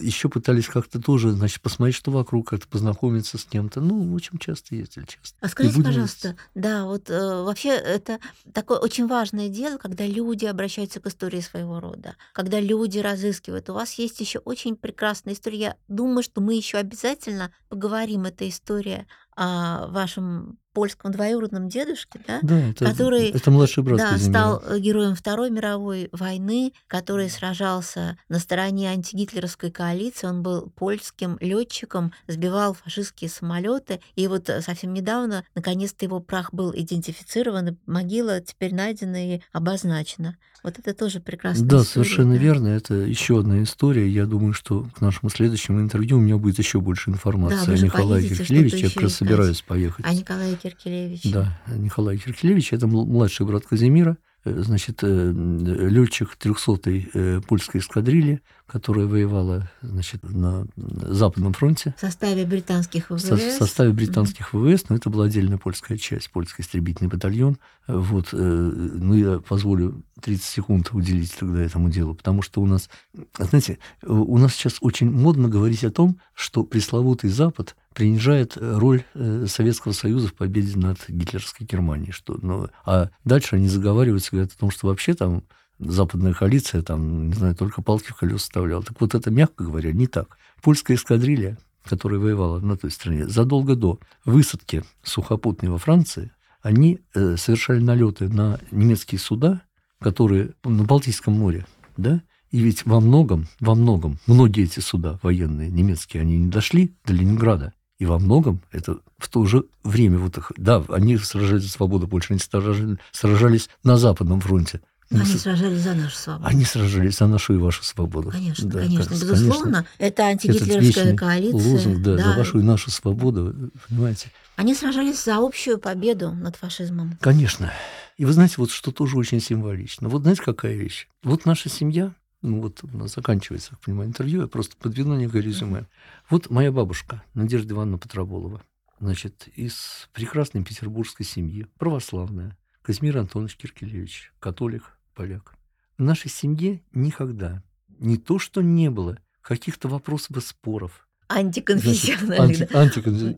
еще 0.00 0.28
пытались 0.28 0.66
как-то 0.66 1.00
тоже, 1.00 1.32
значит, 1.32 1.60
посмотреть, 1.60 1.96
что 1.96 2.10
вокруг, 2.10 2.48
как-то 2.48 2.68
познакомиться 2.68 3.36
с 3.36 3.44
кем-то. 3.44 3.80
Ну, 3.80 4.14
очень 4.14 4.38
часто 4.38 4.74
ездили, 4.74 5.04
часто. 5.04 5.36
А 5.40 5.48
скажите, 5.48 5.76
будем 5.76 5.90
пожалуйста, 5.90 6.36
да, 6.54 6.86
вот 6.86 7.10
э, 7.10 7.42
вообще 7.42 7.70
это 7.70 8.18
такое 8.54 8.78
очень 8.78 9.06
важное 9.06 9.48
дело, 9.48 9.76
когда 9.76 10.06
люди 10.06 10.46
обращаются 10.46 11.00
к 11.00 11.06
истории 11.06 11.40
своего 11.40 11.80
рода, 11.80 12.16
когда 12.32 12.60
люди 12.60 12.98
разыскивают. 12.98 13.68
У 13.68 13.74
вас 13.74 13.94
есть 13.94 14.20
еще 14.20 14.38
очень 14.38 14.76
прекрасная 14.76 15.34
история. 15.34 15.58
Я 15.58 15.76
думаю, 15.88 16.22
что 16.22 16.40
мы 16.40 16.54
еще 16.54 16.78
обязательно 16.78 17.52
поговорим. 17.68 18.24
Эта 18.24 18.48
история 18.48 19.06
о 19.36 19.86
вашем 19.88 20.58
польском 20.78 21.10
двоюродном 21.10 21.68
дедушке, 21.68 22.20
да? 22.24 22.38
Да, 22.40 22.56
это, 22.56 22.84
Который, 22.84 23.30
это 23.30 23.50
младший 23.50 23.82
брат 23.82 23.98
Да, 23.98 24.16
стал 24.16 24.62
э, 24.64 24.78
героем 24.78 25.16
Второй 25.16 25.50
мировой 25.50 26.08
войны, 26.12 26.72
который 26.86 27.28
сражался 27.28 28.16
на 28.28 28.38
стороне 28.38 28.90
антигитлеровской 28.90 29.72
коалиции. 29.72 30.28
Он 30.28 30.44
был 30.44 30.70
польским 30.76 31.36
летчиком, 31.40 32.12
сбивал 32.28 32.74
фашистские 32.74 33.28
самолеты. 33.28 33.98
И 34.14 34.28
вот 34.28 34.48
э, 34.48 34.62
совсем 34.62 34.94
недавно, 34.94 35.44
наконец-то, 35.56 36.04
его 36.04 36.20
прах 36.20 36.54
был 36.54 36.72
идентифицирован, 36.72 37.70
и 37.70 37.76
могила 37.86 38.40
теперь 38.40 38.72
найдена 38.72 39.34
и 39.34 39.40
обозначена. 39.52 40.36
Вот 40.62 40.78
это 40.78 40.92
тоже 40.92 41.20
прекрасная 41.20 41.66
Да, 41.66 41.82
история, 41.82 42.04
совершенно 42.04 42.34
да. 42.34 42.40
верно. 42.40 42.68
Это 42.68 42.94
еще 42.94 43.40
одна 43.40 43.62
история. 43.62 44.08
Я 44.08 44.26
думаю, 44.26 44.52
что 44.52 44.86
к 44.94 45.00
нашему 45.00 45.30
следующему 45.30 45.80
интервью 45.80 46.18
у 46.18 46.20
меня 46.20 46.36
будет 46.36 46.58
еще 46.58 46.80
больше 46.80 47.10
информации 47.10 47.66
вы 47.66 47.74
о 47.74 47.78
Николае 47.78 48.34
что-то 48.34 48.76
Я 48.76 48.90
как 48.90 49.02
раз 49.02 49.14
собираюсь 49.14 49.62
поехать. 49.62 50.04
А 50.06 50.12
Николай 50.14 50.52
Киркелевич? 50.70 51.22
Да, 51.32 51.58
Николай 51.76 52.18
Киркелевич, 52.18 52.72
это 52.72 52.86
мл- 52.86 53.06
младший 53.06 53.46
брат 53.46 53.64
Казимира, 53.66 54.16
э, 54.44 54.62
значит, 54.62 55.02
летчик 55.02 56.36
300-й 56.40 57.10
э, 57.14 57.40
польской 57.46 57.80
эскадрильи, 57.80 58.40
которая 58.66 59.06
воевала, 59.06 59.70
значит, 59.82 60.22
на 60.22 60.66
Западном 60.76 61.52
фронте 61.54 61.94
В 61.96 62.00
составе 62.00 62.44
британских 62.44 63.10
ВВС? 63.10 63.24
в 63.24 63.26
со- 63.28 63.36
в 63.36 63.40
составе 63.52 63.92
британских 63.92 64.52
ВВС, 64.52 64.84
но 64.88 64.96
это 64.96 65.08
была 65.10 65.24
отдельная 65.26 65.58
польская 65.58 65.96
часть, 65.96 66.30
польский 66.30 66.62
истребительный 66.62 67.08
батальон. 67.10 67.58
Э, 67.86 67.96
Вот, 67.96 68.28
э, 68.32 68.36
ну, 68.36 69.14
я 69.14 69.38
позволю 69.40 70.02
30 70.20 70.44
секунд 70.44 70.90
уделить 70.92 71.34
тогда 71.38 71.62
этому 71.62 71.88
делу, 71.90 72.14
потому 72.14 72.42
что 72.42 72.60
у 72.60 72.66
нас, 72.66 72.90
знаете, 73.38 73.78
э, 74.02 74.06
у 74.08 74.36
нас 74.38 74.54
сейчас 74.54 74.76
очень 74.80 75.10
модно 75.10 75.48
говорить 75.48 75.84
о 75.84 75.90
том, 75.90 76.18
что 76.34 76.62
пресловутый 76.64 77.30
Запад 77.30 77.74
принижает 77.98 78.56
э, 78.56 78.78
роль 78.78 79.02
э, 79.14 79.46
Советского 79.48 79.90
Союза 79.90 80.28
в 80.28 80.34
победе 80.34 80.78
над 80.78 80.98
гитлеровской 81.08 81.66
Германией. 81.66 82.12
Что, 82.12 82.38
ну, 82.40 82.68
а 82.86 83.10
дальше 83.24 83.56
они 83.56 83.66
заговариваются, 83.66 84.30
говорят 84.30 84.52
о 84.52 84.56
том, 84.56 84.70
что 84.70 84.86
вообще 84.86 85.14
там 85.14 85.42
западная 85.80 86.32
коалиция, 86.32 86.82
там, 86.82 87.26
не 87.26 87.34
знаю, 87.34 87.56
только 87.56 87.82
палки 87.82 88.10
в 88.10 88.14
колеса 88.14 88.38
вставляла. 88.38 88.84
Так 88.84 89.00
вот 89.00 89.16
это, 89.16 89.32
мягко 89.32 89.64
говоря, 89.64 89.92
не 89.92 90.06
так. 90.06 90.38
Польская 90.62 90.94
эскадрилья, 90.94 91.58
которая 91.82 92.20
воевала 92.20 92.60
на 92.60 92.76
той 92.76 92.92
стране, 92.92 93.26
задолго 93.26 93.74
до 93.74 93.98
высадки 94.24 94.84
сухопутной 95.02 95.68
во 95.68 95.78
Франции, 95.78 96.30
они 96.62 97.00
э, 97.14 97.36
совершали 97.36 97.80
налеты 97.80 98.28
на 98.28 98.60
немецкие 98.70 99.18
суда, 99.18 99.62
которые 99.98 100.52
на 100.62 100.84
Балтийском 100.84 101.34
море, 101.34 101.66
да, 101.96 102.22
и 102.52 102.60
ведь 102.60 102.86
во 102.86 103.00
многом, 103.00 103.48
во 103.58 103.74
многом, 103.74 104.18
многие 104.28 104.64
эти 104.64 104.78
суда 104.78 105.18
военные 105.24 105.68
немецкие, 105.68 106.20
они 106.20 106.38
не 106.38 106.48
дошли 106.48 106.94
до 107.04 107.12
Ленинграда. 107.12 107.74
И 107.98 108.06
во 108.06 108.18
многом 108.18 108.60
это 108.70 108.98
в 109.18 109.28
то 109.28 109.44
же 109.46 109.64
время, 109.82 110.18
вот 110.18 110.38
их, 110.38 110.52
да, 110.56 110.84
они 110.88 111.16
сражались 111.16 111.64
за 111.64 111.70
свободу 111.70 112.06
Польши, 112.06 112.32
они 112.34 112.40
сражались, 112.40 112.98
сражались 113.12 113.68
на 113.82 113.96
Западном 113.96 114.40
фронте. 114.40 114.80
Они 115.10 115.20
Ну, 115.22 115.38
сражались 115.38 115.80
за 115.80 115.94
нашу 115.94 116.16
свободу. 116.16 116.46
они 116.46 116.64
сражались 116.66 117.16
за 117.16 117.26
нашу 117.26 117.54
и 117.54 117.56
вашу 117.56 117.82
свободу. 117.82 118.30
Конечно, 118.30 118.68
Да, 118.68 118.80
конечно, 118.80 119.06
кажется, 119.06 119.26
безусловно. 119.32 119.86
Это 119.98 120.04
Этот 120.06 120.20
антигитлеровская 120.20 121.16
коалиция. 121.16 121.72
лозунг, 121.72 122.02
да, 122.02 122.16
да. 122.16 122.22
за 122.32 122.38
вашу 122.38 122.58
и 122.60 122.62
нашу 122.62 122.90
свободу, 122.90 123.70
понимаете? 123.88 124.30
Они 124.56 124.74
сражались 124.74 125.24
за 125.24 125.38
общую 125.38 125.78
победу 125.78 126.32
над 126.32 126.56
фашизмом. 126.56 127.16
Конечно. 127.20 127.72
И 128.18 128.24
вы 128.26 128.32
знаете, 128.32 128.56
вот 128.58 128.70
что 128.70 128.90
тоже 128.92 129.16
очень 129.16 129.40
символично. 129.40 130.08
Вот 130.08 130.22
знаете, 130.22 130.42
какая 130.42 130.74
вещь? 130.74 131.08
Вот 131.22 131.46
наша 131.46 131.68
семья, 131.70 132.12
ну 132.42 132.60
вот 132.60 132.84
у 132.84 132.96
нас 132.96 133.14
заканчивается, 133.14 133.70
как 133.70 133.80
понимаю, 133.80 134.08
интервью, 134.08 134.42
я 134.42 134.46
просто 134.46 134.76
подведу 134.76 135.14
некое 135.14 135.42
резюме. 135.42 135.86
Вот 136.30 136.50
моя 136.50 136.70
бабушка, 136.70 137.22
Надежда 137.34 137.74
Ивановна 137.74 137.98
Петроболова, 137.98 138.62
значит, 139.00 139.48
из 139.56 140.08
прекрасной 140.12 140.62
петербургской 140.62 141.26
семьи, 141.26 141.66
православная, 141.78 142.56
Казимир 142.82 143.18
Антонович 143.18 143.56
Киркелевич, 143.56 144.32
католик, 144.38 144.98
поляк. 145.14 145.54
В 145.98 146.02
нашей 146.02 146.30
семье 146.30 146.82
никогда 146.92 147.62
не 147.98 148.16
то, 148.16 148.38
что 148.38 148.62
не 148.62 148.88
было 148.88 149.18
каких-то 149.40 149.88
вопросов 149.88 150.36
и 150.36 150.40
споров, 150.40 151.07
Антиконфессиональных. 151.28 152.70
да. 152.70 152.82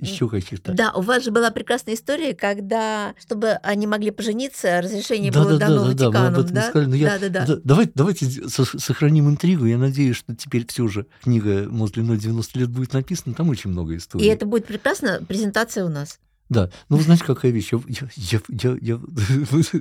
еще 0.00 0.28
каких-то. 0.28 0.72
Да, 0.72 0.92
у 0.92 1.00
вас 1.02 1.24
же 1.24 1.30
была 1.30 1.50
прекрасная 1.50 1.94
история, 1.94 2.34
когда, 2.34 3.14
чтобы 3.20 3.52
они 3.62 3.86
могли 3.86 4.10
пожениться, 4.10 4.80
разрешение 4.80 5.32
Да, 5.32 5.42
было 5.42 5.58
да, 5.58 5.68
дано 5.68 5.84
да, 5.84 5.88
да, 5.88 5.94
да, 5.94 6.06
Ватиканом, 6.08 6.40
этом 6.40 6.54
да? 6.54 6.68
сказали, 6.68 6.88
но 6.88 6.94
я- 6.96 7.18
да, 7.18 7.18
да, 7.18 7.28
да. 7.28 7.46
Да, 7.54 7.60
давайте, 7.64 7.92
давайте 7.94 8.48
со- 8.48 8.78
сохраним 8.78 9.28
интригу. 9.28 9.64
Я 9.66 9.78
надеюсь, 9.78 10.16
что 10.16 10.34
теперь 10.34 10.66
все 10.68 10.86
же 10.88 11.06
книга 11.22 11.66
«Мост 11.68 11.94
длиной 11.94 12.18
90 12.18 12.58
лет» 12.58 12.68
будет 12.70 12.92
написана. 12.92 13.34
Там 13.34 13.48
очень 13.48 13.70
много 13.70 13.96
историй. 13.96 14.24
И 14.24 14.28
это 14.28 14.46
будет 14.46 14.66
прекрасно, 14.66 15.20
презентация 15.26 15.84
у 15.84 15.88
нас. 15.88 16.18
Да. 16.48 16.68
Ну, 16.88 16.96
вы 16.96 17.02
знаете, 17.04 17.24
какая 17.24 17.52
вещь? 17.52 17.70
Я, 17.72 17.80
я, 17.88 18.08
я, 18.16 18.40
я- 18.48 18.78
я- 18.80 19.00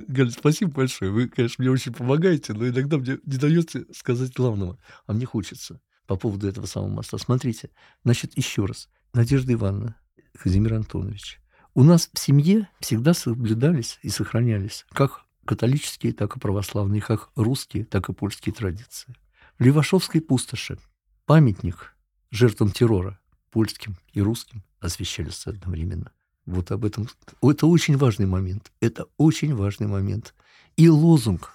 Галя, 0.08 0.30
спасибо 0.30 0.70
большое. 0.70 1.10
Вы, 1.10 1.28
конечно, 1.28 1.56
мне 1.62 1.70
очень 1.70 1.92
помогаете, 1.92 2.52
но 2.52 2.68
иногда 2.68 2.96
мне 2.98 3.18
не 3.26 3.36
даете 3.38 3.86
сказать 3.92 4.32
главного. 4.32 4.78
А 5.06 5.12
мне 5.12 5.26
хочется 5.26 5.80
по 6.10 6.16
поводу 6.16 6.48
этого 6.48 6.66
самого 6.66 6.90
моста. 6.90 7.18
Смотрите, 7.18 7.70
значит, 8.02 8.36
еще 8.36 8.64
раз. 8.64 8.88
Надежда 9.12 9.52
Ивановна, 9.52 9.94
Казимир 10.36 10.74
Антонович. 10.74 11.40
У 11.72 11.84
нас 11.84 12.10
в 12.12 12.18
семье 12.18 12.68
всегда 12.80 13.14
соблюдались 13.14 14.00
и 14.02 14.08
сохранялись 14.08 14.86
как 14.90 15.24
католические, 15.44 16.12
так 16.12 16.36
и 16.36 16.40
православные, 16.40 17.00
как 17.00 17.30
русские, 17.36 17.84
так 17.84 18.08
и 18.08 18.12
польские 18.12 18.52
традиции. 18.52 19.14
В 19.56 19.62
Левашовской 19.62 20.20
пустоши 20.20 20.78
памятник 21.26 21.94
жертвам 22.32 22.72
террора 22.72 23.20
польским 23.52 23.96
и 24.12 24.20
русским 24.20 24.64
освещались 24.80 25.46
одновременно. 25.46 26.10
Вот 26.44 26.72
об 26.72 26.84
этом. 26.84 27.06
Это 27.40 27.68
очень 27.68 27.96
важный 27.96 28.26
момент. 28.26 28.72
Это 28.80 29.06
очень 29.16 29.54
важный 29.54 29.86
момент. 29.86 30.34
И 30.76 30.88
лозунг, 30.88 31.52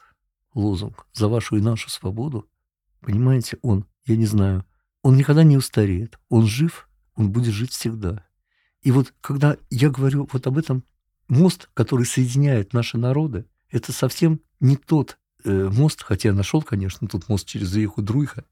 лозунг 0.53 1.07
«За 1.11 1.27
вашу 1.27 1.57
и 1.57 1.61
нашу 1.61 1.89
свободу», 1.89 2.47
понимаете, 3.01 3.57
он, 3.61 3.85
я 4.05 4.15
не 4.15 4.25
знаю, 4.25 4.65
он 5.01 5.17
никогда 5.17 5.43
не 5.43 5.57
устареет. 5.57 6.19
Он 6.29 6.45
жив, 6.45 6.89
он 7.15 7.31
будет 7.31 7.53
жить 7.53 7.71
всегда. 7.71 8.25
И 8.81 8.91
вот 8.91 9.13
когда 9.21 9.57
я 9.69 9.89
говорю 9.89 10.27
вот 10.31 10.47
об 10.47 10.57
этом, 10.57 10.83
мост, 11.27 11.69
который 11.73 12.05
соединяет 12.05 12.73
наши 12.73 12.97
народы, 12.97 13.45
это 13.69 13.91
совсем 13.91 14.41
не 14.59 14.77
тот 14.77 15.17
э, 15.43 15.69
мост, 15.69 16.03
хотя 16.03 16.29
я 16.29 16.35
нашел, 16.35 16.61
конечно, 16.61 17.07
тут 17.07 17.29
мост 17.29 17.47
через 17.47 17.75
реку 17.75 18.01
Друйха, 18.01 18.45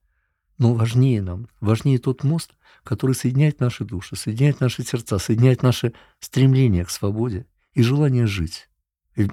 но 0.57 0.73
важнее 0.73 1.21
нам, 1.21 1.47
важнее 1.59 1.99
тот 1.99 2.23
мост, 2.23 2.51
который 2.83 3.15
соединяет 3.15 3.59
наши 3.59 3.85
души, 3.85 4.15
соединяет 4.15 4.59
наши 4.59 4.83
сердца, 4.83 5.17
соединяет 5.19 5.63
наше 5.63 5.93
стремление 6.19 6.85
к 6.85 6.89
свободе 6.89 7.45
и 7.73 7.81
желание 7.81 8.27
жить 8.27 8.69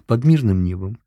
под 0.07 0.25
мирным 0.25 0.63
небом, 0.65 0.99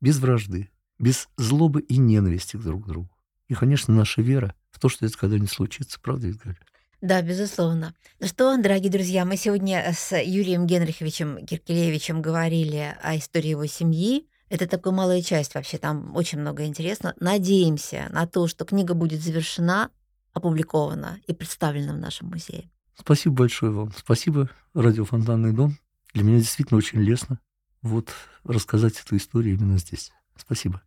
без 0.00 0.18
вражды, 0.18 0.70
без 0.98 1.28
злобы 1.36 1.80
и 1.80 1.96
ненависти 1.96 2.56
друг 2.56 2.84
к 2.84 2.88
другу. 2.88 3.10
И, 3.48 3.54
конечно, 3.54 3.92
наша 3.94 4.22
вера 4.22 4.54
в 4.70 4.78
то, 4.78 4.88
что 4.88 5.06
это 5.06 5.16
когда-нибудь 5.16 5.50
случится. 5.50 5.98
Правда, 6.00 6.28
Едгарь? 6.28 6.58
Да, 7.00 7.22
безусловно. 7.22 7.94
Ну 8.18 8.26
что, 8.26 8.56
дорогие 8.58 8.90
друзья, 8.90 9.24
мы 9.24 9.36
сегодня 9.36 9.90
с 9.96 10.14
Юрием 10.16 10.66
Генриховичем 10.66 11.46
Киркелевичем 11.46 12.20
говорили 12.20 12.94
о 13.02 13.16
истории 13.16 13.48
его 13.48 13.66
семьи. 13.66 14.26
Это 14.50 14.66
такая 14.66 14.92
малая 14.92 15.22
часть 15.22 15.54
вообще, 15.54 15.78
там 15.78 16.14
очень 16.14 16.40
много 16.40 16.66
интересно. 16.66 17.14
Надеемся 17.18 18.08
на 18.10 18.26
то, 18.26 18.48
что 18.48 18.64
книга 18.64 18.94
будет 18.94 19.22
завершена, 19.22 19.90
опубликована 20.34 21.20
и 21.26 21.32
представлена 21.32 21.94
в 21.94 21.98
нашем 21.98 22.28
музее. 22.28 22.68
Спасибо 22.98 23.36
большое 23.36 23.72
вам. 23.72 23.92
Спасибо, 23.96 24.50
радио 24.74 25.04
«Фонтанный 25.04 25.52
дом». 25.52 25.78
Для 26.12 26.24
меня 26.24 26.38
действительно 26.38 26.78
очень 26.78 27.00
лестно 27.00 27.40
вот 27.80 28.10
рассказать 28.44 29.00
эту 29.00 29.16
историю 29.16 29.54
именно 29.54 29.78
здесь. 29.78 30.10
Спасибо. 30.36 30.82